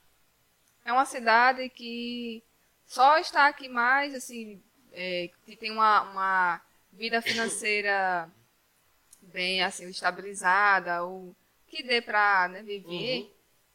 [0.83, 2.43] É uma cidade que
[2.87, 8.29] só está aqui mais, assim, é, que tem uma, uma vida financeira
[9.21, 11.35] bem, assim, estabilizada, ou
[11.67, 13.31] que dê para né, viver, Uhum.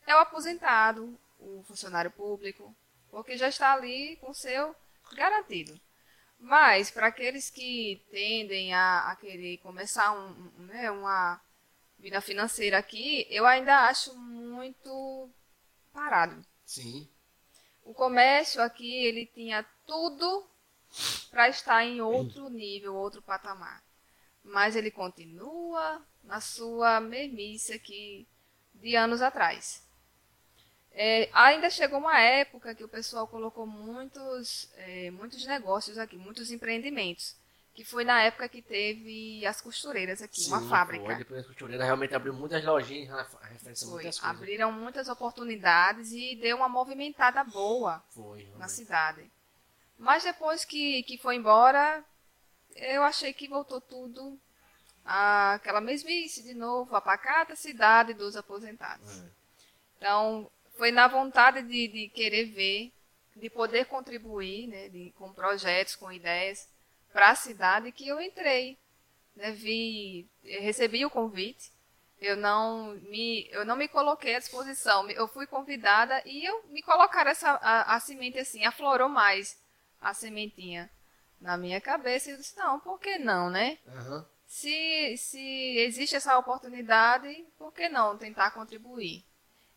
[0.06, 2.74] é o aposentado, o funcionário público,
[3.10, 4.74] porque já está ali com o seu
[5.12, 5.80] garantido.
[6.41, 11.38] Mas, para aqueles que tendem a, a querer começar um, um, né, uma
[11.99, 15.28] vida financeira aqui, eu ainda acho muito
[15.93, 16.43] parado.
[16.64, 17.07] Sim.
[17.84, 20.49] O comércio aqui, ele tinha tudo
[21.30, 23.82] para estar em outro nível, outro patamar.
[24.43, 28.26] Mas ele continua na sua mesmice aqui
[28.74, 29.86] de anos atrás.
[30.93, 36.51] É, ainda chegou uma época que o pessoal colocou muitos, é, muitos negócios aqui, muitos
[36.51, 37.38] empreendimentos.
[37.72, 41.05] Que foi na época que teve as costureiras aqui, uma Sim, fábrica.
[41.05, 41.14] Foi.
[41.14, 44.03] Depois a costureira realmente abriu muitas lojinhas, referência a Foi.
[44.03, 44.36] muitas coisas.
[44.36, 49.30] Abriram muitas oportunidades e deu uma movimentada boa Foi, na cidade.
[49.97, 52.05] Mas depois que, que foi embora,
[52.74, 54.38] eu achei que voltou tudo
[55.05, 59.20] àquela mesmice de novo, a pacata cidade dos aposentados.
[59.20, 59.24] É.
[59.97, 62.90] Então, foi na vontade de, de querer ver,
[63.36, 66.66] de poder contribuir né, de, com projetos, com ideias
[67.12, 68.78] para a cidade que eu entrei.
[69.36, 71.70] Né, vi, recebi o convite,
[72.18, 76.80] eu não, me, eu não me coloquei à disposição, eu fui convidada e eu me
[76.80, 79.62] colocaram essa, a, a semente assim, aflorou mais
[80.00, 80.90] a sementinha
[81.38, 83.76] na minha cabeça e eu disse, não, por que não, né?
[83.86, 84.26] Aham.
[84.46, 89.28] se, se existe essa oportunidade, por que não tentar contribuir?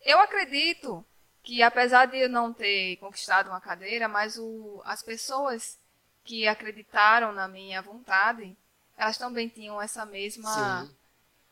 [0.04, 1.06] Eu acredito
[1.42, 5.78] que, apesar de eu não ter conquistado uma cadeira, mas o, as pessoas
[6.24, 8.56] que acreditaram na minha vontade,
[8.98, 10.96] elas também tinham essa mesma Sim.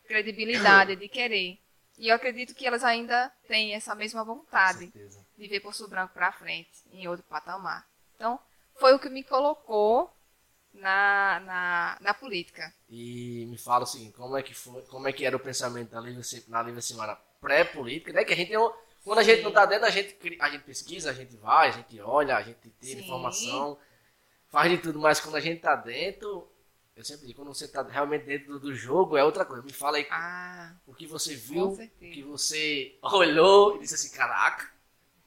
[0.08, 1.60] credibilidade de querer.
[1.98, 4.92] E eu acredito que elas ainda têm essa mesma vontade
[5.38, 7.86] de ver Poço Branco para frente, em outro patamar.
[8.16, 8.40] Então,
[8.76, 10.12] foi o que me colocou
[10.74, 12.74] na, na, na política.
[12.90, 15.92] E me fala o seguinte, como é que foi, como é que era o pensamento
[15.92, 18.24] da Lívia, na Lívia Simara pré-política, né?
[18.24, 18.72] Que a gente tem um-
[19.04, 21.72] quando a gente não tá dentro, a gente, a gente pesquisa, a gente vai, a
[21.72, 23.06] gente olha, a gente tira Sim.
[23.06, 23.78] informação,
[24.50, 26.48] faz de tudo, mas quando a gente tá dentro,
[26.96, 29.64] eu sempre digo, quando você tá realmente dentro do, jogo, é outra coisa.
[29.64, 34.16] Me fala aí Ah, o que você viu, o que você olhou e disse assim,
[34.16, 34.72] caraca,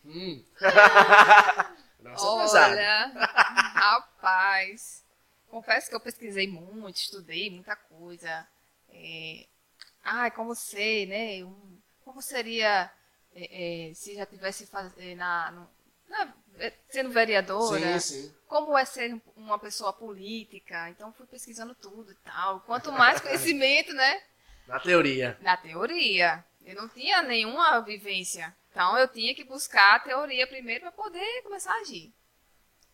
[0.04, 0.42] hum.
[2.00, 2.74] Nossa, pesado.
[2.74, 3.06] olha,
[3.74, 5.02] rapaz,
[5.48, 8.46] confesso que eu pesquisei muito, estudei muita coisa.
[8.90, 9.46] É,
[10.04, 11.44] ah, com você, né?
[11.44, 11.73] Um,
[12.05, 12.90] como seria
[13.34, 15.68] é, é, se já tivesse faz, é, na, no,
[16.09, 17.98] na, é, sendo vereadora?
[17.98, 18.34] Sim, sim.
[18.46, 20.88] Como é ser uma pessoa política?
[20.90, 22.61] Então fui pesquisando tudo e tal.
[22.61, 24.22] Quanto mais conhecimento, né?
[24.68, 25.36] Na teoria.
[25.40, 26.44] Na teoria.
[26.64, 28.55] Eu não tinha nenhuma vivência.
[28.70, 32.14] Então eu tinha que buscar a teoria primeiro para poder começar a agir.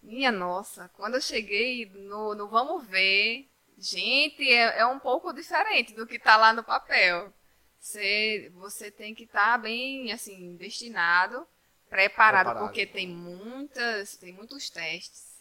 [0.02, 3.46] Minha nossa, quando eu cheguei no, no Vamos Ver,
[3.76, 7.32] gente, é, é um pouco diferente do que está lá no papel.
[7.80, 11.46] Você, você tem que estar tá bem assim, destinado,
[11.88, 15.40] preparado, preparado, porque tem muitas, tem muitos testes.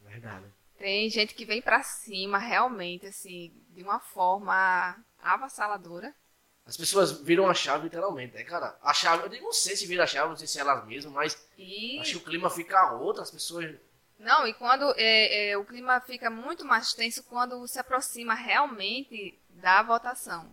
[0.00, 0.46] Verdade.
[0.78, 6.14] Tem gente que vem para cima realmente, assim, de uma forma avassaladora.
[6.66, 8.76] As pessoas viram a chave literalmente, né, cara?
[8.82, 11.12] A chave, eu não sei se vira a chave, não sei se é elas mesmas,
[11.12, 11.98] mas e...
[12.00, 13.76] acho que o clima fica outro, as pessoas.
[14.18, 19.38] Não, e quando é, é, o clima fica muito mais tenso quando se aproxima realmente
[19.50, 20.50] da votação.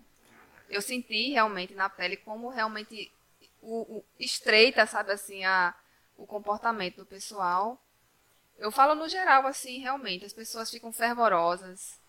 [0.72, 3.12] Eu senti realmente na pele como realmente
[3.62, 5.76] o, o estreita, sabe assim, a,
[6.18, 7.80] o comportamento do pessoal.
[8.58, 12.00] Eu falo no geral, assim, realmente, as pessoas ficam fervorosas,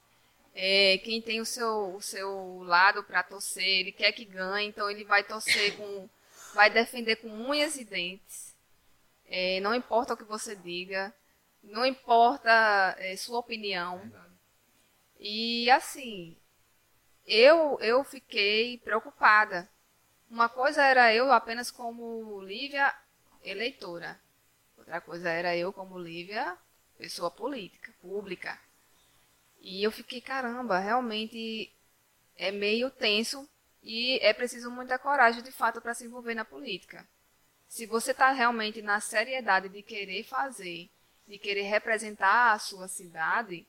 [0.54, 4.90] é, quem tem o seu, o seu lado para torcer, ele quer que ganhe, então
[4.90, 6.08] ele vai torcer com.
[6.54, 8.54] vai defender com unhas e dentes.
[9.26, 11.14] É, não importa o que você diga,
[11.62, 14.00] não importa é, sua opinião.
[15.18, 16.36] E assim,
[17.26, 19.68] eu, eu fiquei preocupada.
[20.30, 22.94] Uma coisa era eu apenas como Lívia
[23.44, 24.20] eleitora.
[24.76, 26.56] Outra coisa era eu como Lívia
[26.98, 28.58] pessoa política, pública.
[29.60, 31.72] E eu fiquei, caramba, realmente
[32.36, 33.48] é meio tenso
[33.82, 37.06] e é preciso muita coragem, de fato, para se envolver na política.
[37.68, 40.88] Se você está realmente na seriedade de querer fazer,
[41.26, 43.66] de querer representar a sua cidade,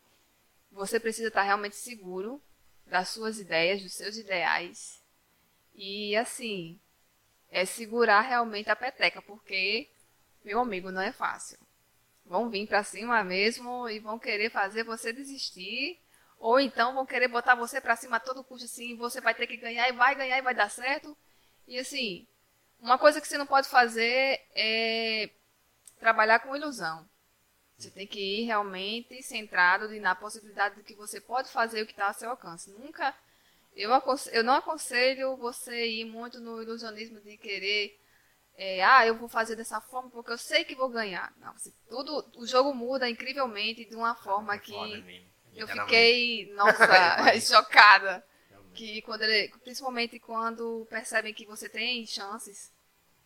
[0.71, 2.41] você precisa estar tá realmente seguro
[2.93, 5.01] das suas ideias, dos seus ideais.
[5.75, 6.79] E assim,
[7.49, 9.89] é segurar realmente a peteca, porque,
[10.45, 11.57] meu amigo, não é fácil
[12.25, 15.99] vão vir para cima mesmo e vão querer fazer você desistir,
[16.39, 19.47] ou então vão querer botar você para cima a todo custo assim, você vai ter
[19.47, 21.15] que ganhar e vai ganhar e vai dar certo.
[21.67, 22.27] E assim,
[22.79, 25.29] uma coisa que você não pode fazer é
[25.99, 27.07] trabalhar com ilusão.
[27.84, 31.91] Você tem que ir realmente centrado na possibilidade de que você pode fazer o que
[31.91, 32.71] está ao seu alcance.
[32.71, 33.15] Nunca,
[33.75, 33.89] eu,
[34.31, 37.99] eu não aconselho você ir muito no ilusionismo de querer
[38.55, 41.34] é, ah, eu vou fazer dessa forma porque eu sei que vou ganhar.
[41.39, 41.53] Não,
[41.89, 44.73] tudo, o jogo muda incrivelmente de uma forma que
[45.55, 46.88] eu fiquei, nossa,
[47.41, 48.23] chocada.
[48.73, 52.71] Que quando ele, principalmente quando percebem que você tem chances,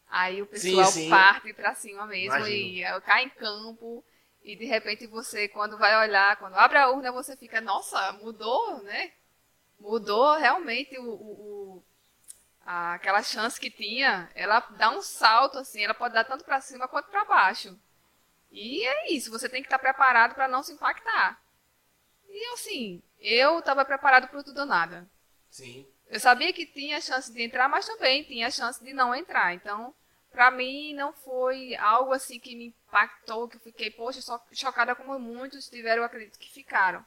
[0.10, 1.10] aí o pessoal sim, sim.
[1.10, 2.98] parte para cima mesmo Imagino.
[2.98, 4.04] e cai em campo.
[4.48, 8.82] E de repente você, quando vai olhar, quando abre a urna, você fica, nossa, mudou,
[8.82, 9.12] né?
[9.78, 11.84] Mudou realmente o, o
[12.66, 16.88] aquela chance que tinha, ela dá um salto assim, ela pode dar tanto para cima
[16.88, 17.78] quanto para baixo.
[18.50, 21.42] E é isso, você tem que estar tá preparado para não se impactar.
[22.30, 25.06] E assim, eu estava preparado para tudo ou nada.
[25.50, 25.86] Sim.
[26.08, 29.54] Eu sabia que tinha chance de entrar, mas também tinha chance de não entrar.
[29.54, 29.94] Então,
[30.38, 34.94] para mim não foi algo assim que me impactou, que eu fiquei, poxa, só chocada
[34.94, 37.04] como muitos tiveram, acredito que ficaram.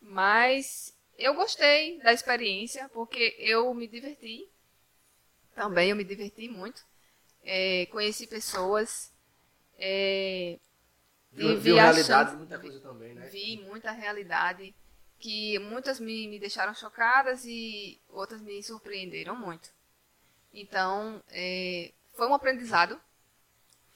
[0.00, 4.48] Mas eu gostei da experiência, porque eu me diverti.
[5.52, 6.86] Também eu me diverti muito.
[7.42, 9.12] É, conheci pessoas.
[9.76, 10.60] É,
[11.32, 13.26] viu, viu realidade, muita coisa também, né?
[13.30, 14.72] Vi muita realidade
[15.18, 19.76] que muitas me, me deixaram chocadas e outras me surpreenderam muito.
[20.54, 23.00] Então, é, foi um aprendizado,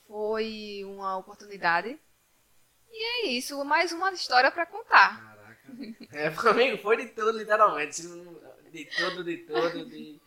[0.06, 1.98] foi uma oportunidade.
[2.88, 5.20] E é isso, mais uma história para contar.
[5.20, 5.62] Caraca.
[6.12, 8.00] É, comigo foi de tudo, literalmente.
[8.70, 10.20] De tudo, de tudo, de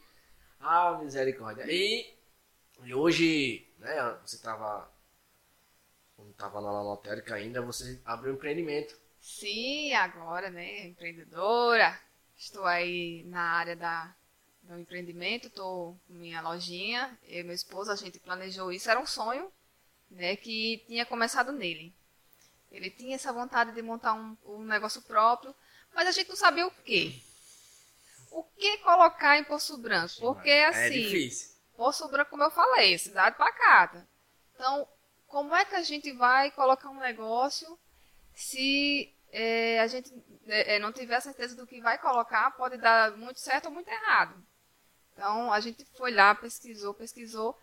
[0.59, 1.65] ah, misericórdia.
[1.69, 2.13] E,
[2.83, 4.91] e hoje, né, você estava
[6.17, 8.99] quando estava lá na lotérica ainda, você abriu um empreendimento.
[9.21, 11.97] Sim, agora, né, empreendedora.
[12.35, 14.13] Estou aí na área da,
[14.67, 17.17] do empreendimento, estou com minha lojinha.
[17.27, 19.51] Eu e meu esposo, a gente planejou isso, era um sonho,
[20.09, 21.93] né, que tinha começado nele.
[22.71, 25.55] Ele tinha essa vontade de montar um, um negócio próprio,
[25.93, 27.21] mas a gente não sabia o quê
[28.35, 30.13] o que colocar em Poço Branco?
[30.19, 31.55] Porque é assim, é difícil.
[31.77, 34.05] Poço Branco, como eu falei, é cidade pacata.
[34.53, 34.85] Então,
[35.25, 37.79] como é que a gente vai colocar um negócio
[38.33, 40.13] se é, a gente
[40.47, 43.87] é, é, não tiver certeza do que vai colocar, pode dar muito certo ou muito
[43.89, 44.35] errado.
[45.15, 47.57] Então, a gente foi lá, pesquisou, pesquisou,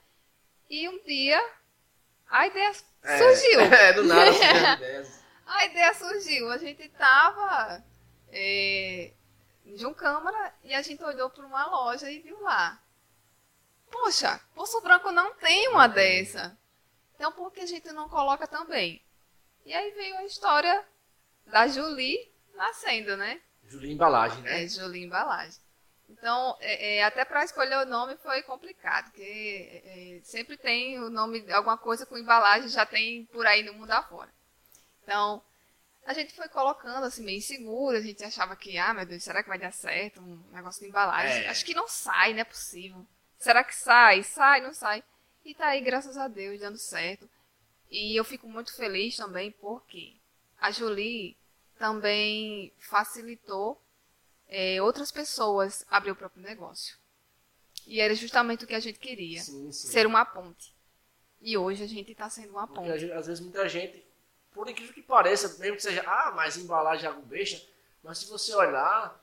[0.70, 1.38] e um dia
[2.32, 2.72] a ideia
[3.02, 3.60] é, surgiu.
[3.70, 5.06] É, do nada surgiu a ideia.
[5.44, 6.50] a ideia surgiu.
[6.50, 7.84] A gente estava
[8.30, 9.12] é,
[9.66, 12.80] em João Câmara e a gente olhou para uma loja e viu lá.
[13.90, 16.56] Poxa, Poço Branco não tem uma dessa.
[17.14, 19.04] Então por que a gente não coloca também?
[19.66, 20.82] E aí veio a história
[21.46, 23.42] da Julie nascendo, né?
[23.68, 24.64] Julie Embalagem, né?
[24.64, 25.60] É, Julie Embalagem.
[26.08, 29.22] Então, é, é, até para escolher o nome foi complicado, porque
[29.84, 33.74] é, é, sempre tem o nome, alguma coisa com embalagem, já tem por aí no
[33.74, 34.30] mundo afora.
[35.02, 35.42] Então,
[36.04, 39.42] a gente foi colocando assim, meio inseguro, a gente achava que, ah, meu Deus, será
[39.42, 41.44] que vai dar certo um negócio de embalagem?
[41.44, 41.48] É.
[41.48, 43.06] Acho que não sai, não é possível.
[43.38, 44.22] Será que sai?
[44.22, 45.02] Sai, não sai.
[45.44, 47.28] E tá aí, graças a Deus, dando certo.
[47.90, 50.16] E eu fico muito feliz também porque
[50.60, 51.36] a Julie
[51.78, 53.80] também facilitou
[54.54, 56.96] é, outras pessoas abrir o próprio negócio.
[57.86, 59.88] E era justamente o que a gente queria, Sim, sim.
[59.88, 60.74] ser uma ponte.
[61.40, 62.92] E hoje a gente está sendo uma Porque ponte.
[62.92, 64.04] às vezes- às vezes muita gente,
[64.52, 67.60] por incrível que pareça, mesmo que seja, ah, mas embalagem é algo besta,
[68.02, 69.18] mas se você olhar,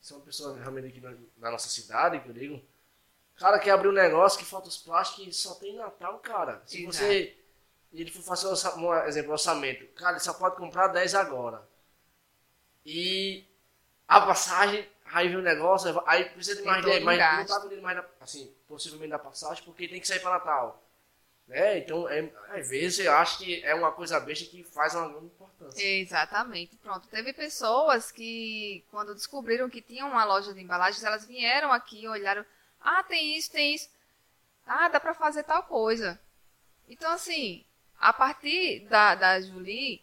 [0.00, 2.60] se é uma pessoa realmente aqui na, na nossa cidade, que eu digo,
[3.36, 6.62] cara quer abrir um negócio que falta os plásticos e só tem Natal, cara.
[6.66, 6.96] Se Exato.
[6.96, 7.36] você,
[7.92, 11.66] ele for fazer um, um exemplo, orçamento, cara, ele só pode comprar 10 agora.
[12.84, 13.44] E
[14.06, 17.46] a passagem, aí vem o negócio, aí precisa de mais todo 10, um mas não
[17.46, 20.82] tá vendendo mais, assim, possivelmente da passagem, porque tem que sair para Natal.
[21.46, 21.78] Né?
[21.78, 25.26] Então, é, às vezes eu acho que é uma coisa besta que faz uma grande
[25.26, 25.84] importância.
[25.84, 27.06] Exatamente, pronto.
[27.08, 32.44] Teve pessoas que, quando descobriram que tinha uma loja de embalagens, elas vieram aqui olharam,
[32.80, 33.90] ah, tem isso, tem isso.
[34.66, 36.18] Ah, dá pra fazer tal coisa.
[36.88, 37.64] Então, assim,
[37.98, 40.02] a partir da, da Julie,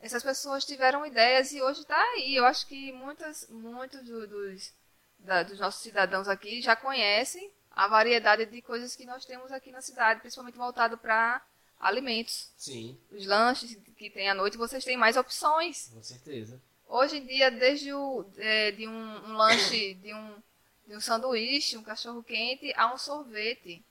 [0.00, 2.34] essas pessoas tiveram ideias e hoje está aí.
[2.34, 4.72] Eu acho que muitas, muitos do- dos,
[5.18, 9.70] da- dos nossos cidadãos aqui já conhecem a variedade de coisas que nós temos aqui
[9.70, 11.42] na cidade, principalmente voltado para
[11.78, 12.50] alimentos.
[12.56, 15.88] Sim, Os lanches que tem à noite, vocês têm mais opções.
[15.94, 16.60] com certeza.
[16.86, 18.92] Hoje em dia, desde o, é, de um,
[19.28, 20.42] um lanche, de um,
[20.88, 23.84] de um sanduíche, um cachorro quente, a um sorvete,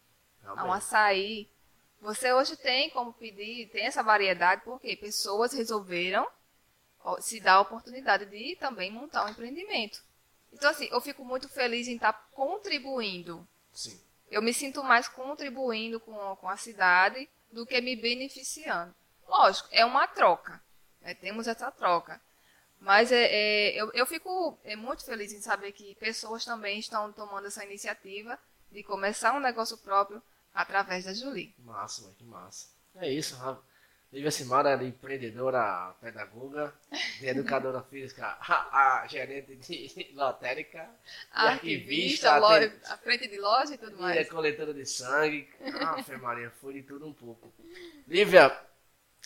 [0.44, 0.78] a um Realmente.
[0.78, 1.50] açaí.
[2.02, 6.28] Você hoje tem como pedir, tem essa variedade, porque pessoas resolveram
[7.20, 10.02] se dar a oportunidade de também montar um empreendimento.
[10.52, 13.48] Então, assim, eu fico muito feliz em estar contribuindo.
[13.72, 14.00] Sim.
[14.30, 18.94] Eu me sinto mais contribuindo com, com a cidade do que me beneficiando.
[19.28, 20.62] Lógico, é uma troca.
[21.02, 21.14] né?
[21.14, 22.22] Temos essa troca.
[22.80, 27.12] Mas é, é, eu, eu fico é, muito feliz em saber que pessoas também estão
[27.12, 28.40] tomando essa iniciativa
[28.72, 30.22] de começar um negócio próprio
[30.54, 31.54] através da Julie.
[31.60, 32.68] Massa, mano, que massa.
[32.96, 33.36] É isso,
[34.12, 35.32] Lívia Simara é de
[36.02, 36.74] pedagoga,
[37.22, 40.90] educadora física, a, a gerente de lotérica,
[41.32, 44.30] arquivista, atende- à frente de loja e tudo e é mais.
[44.30, 45.48] coletora de sangue.
[46.06, 47.54] Fê Maria, foi de tudo um pouco.
[48.08, 48.50] Lívia,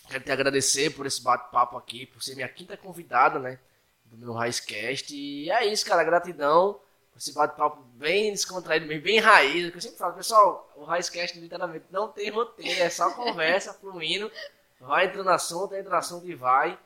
[0.10, 3.60] quero te agradecer por esse bate-papo aqui, por ser minha quinta convidada, né?
[4.04, 5.16] Do meu Raizcast.
[5.16, 6.82] E é isso, cara, gratidão.
[7.16, 9.70] Esse bate-papo bem descontraído, bem, bem raiz.
[9.72, 14.32] Que eu sempre falo, pessoal, o Raizcast literalmente não tem roteiro, é só conversa fluindo.
[14.80, 16.78] Vai entrando assunto, entra assunto e vai.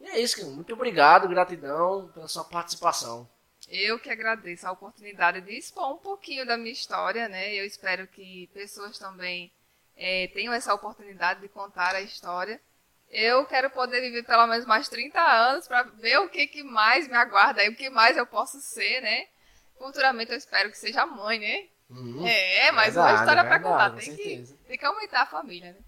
[0.00, 0.44] E é isso.
[0.50, 3.28] Muito obrigado, gratidão pela sua participação.
[3.68, 7.54] Eu que agradeço a oportunidade de expor um pouquinho da minha história, né?
[7.54, 9.52] Eu espero que pessoas também
[9.96, 12.60] eh, tenham essa oportunidade de contar a história.
[13.10, 17.08] Eu quero poder viver pelo menos mais 30 anos para ver o que, que mais
[17.08, 19.26] me aguarda aí, o que mais eu posso ser, né?
[19.78, 21.66] Futuramente eu espero que seja mãe, né?
[21.88, 22.26] Uhum.
[22.26, 23.90] É, uma Verdade, história para contar.
[23.90, 25.78] Tem que, tem que aumentar a família, né?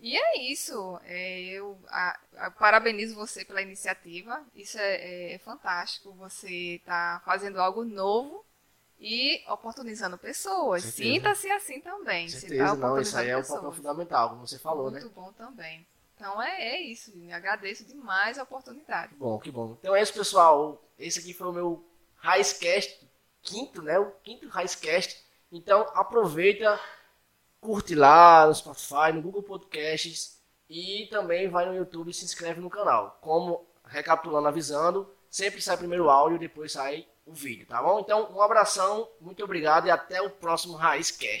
[0.00, 1.00] E é isso.
[1.04, 4.44] É, eu a- a- parabenizo você pela iniciativa.
[4.54, 6.12] Isso é, é fantástico.
[6.12, 8.44] Você está fazendo algo novo
[9.00, 10.84] e oportunizando pessoas.
[10.84, 12.28] Sinta-se assim também.
[12.28, 15.00] Certeza, tá não, isso aí é um papel fundamental, como você falou, né?
[15.00, 15.86] Muito bom também.
[16.14, 17.16] Então é, é isso.
[17.16, 19.08] Me agradeço demais a oportunidade.
[19.14, 19.76] Que bom, que bom.
[19.80, 20.82] Então é isso, pessoal.
[20.98, 21.84] Esse aqui foi o meu
[22.16, 23.07] Raizcast,
[23.48, 23.98] quinto, né?
[23.98, 25.24] O quinto Raizcast.
[25.50, 26.78] Então aproveita,
[27.60, 30.38] curte lá no Spotify, no Google Podcasts
[30.68, 33.18] e também vai no YouTube e se inscreve no canal.
[33.20, 38.00] Como recapitulando, avisando, sempre sai primeiro o áudio, depois sai o vídeo, tá bom?
[38.00, 41.36] Então um abração, muito obrigado e até o próximo Raizcast.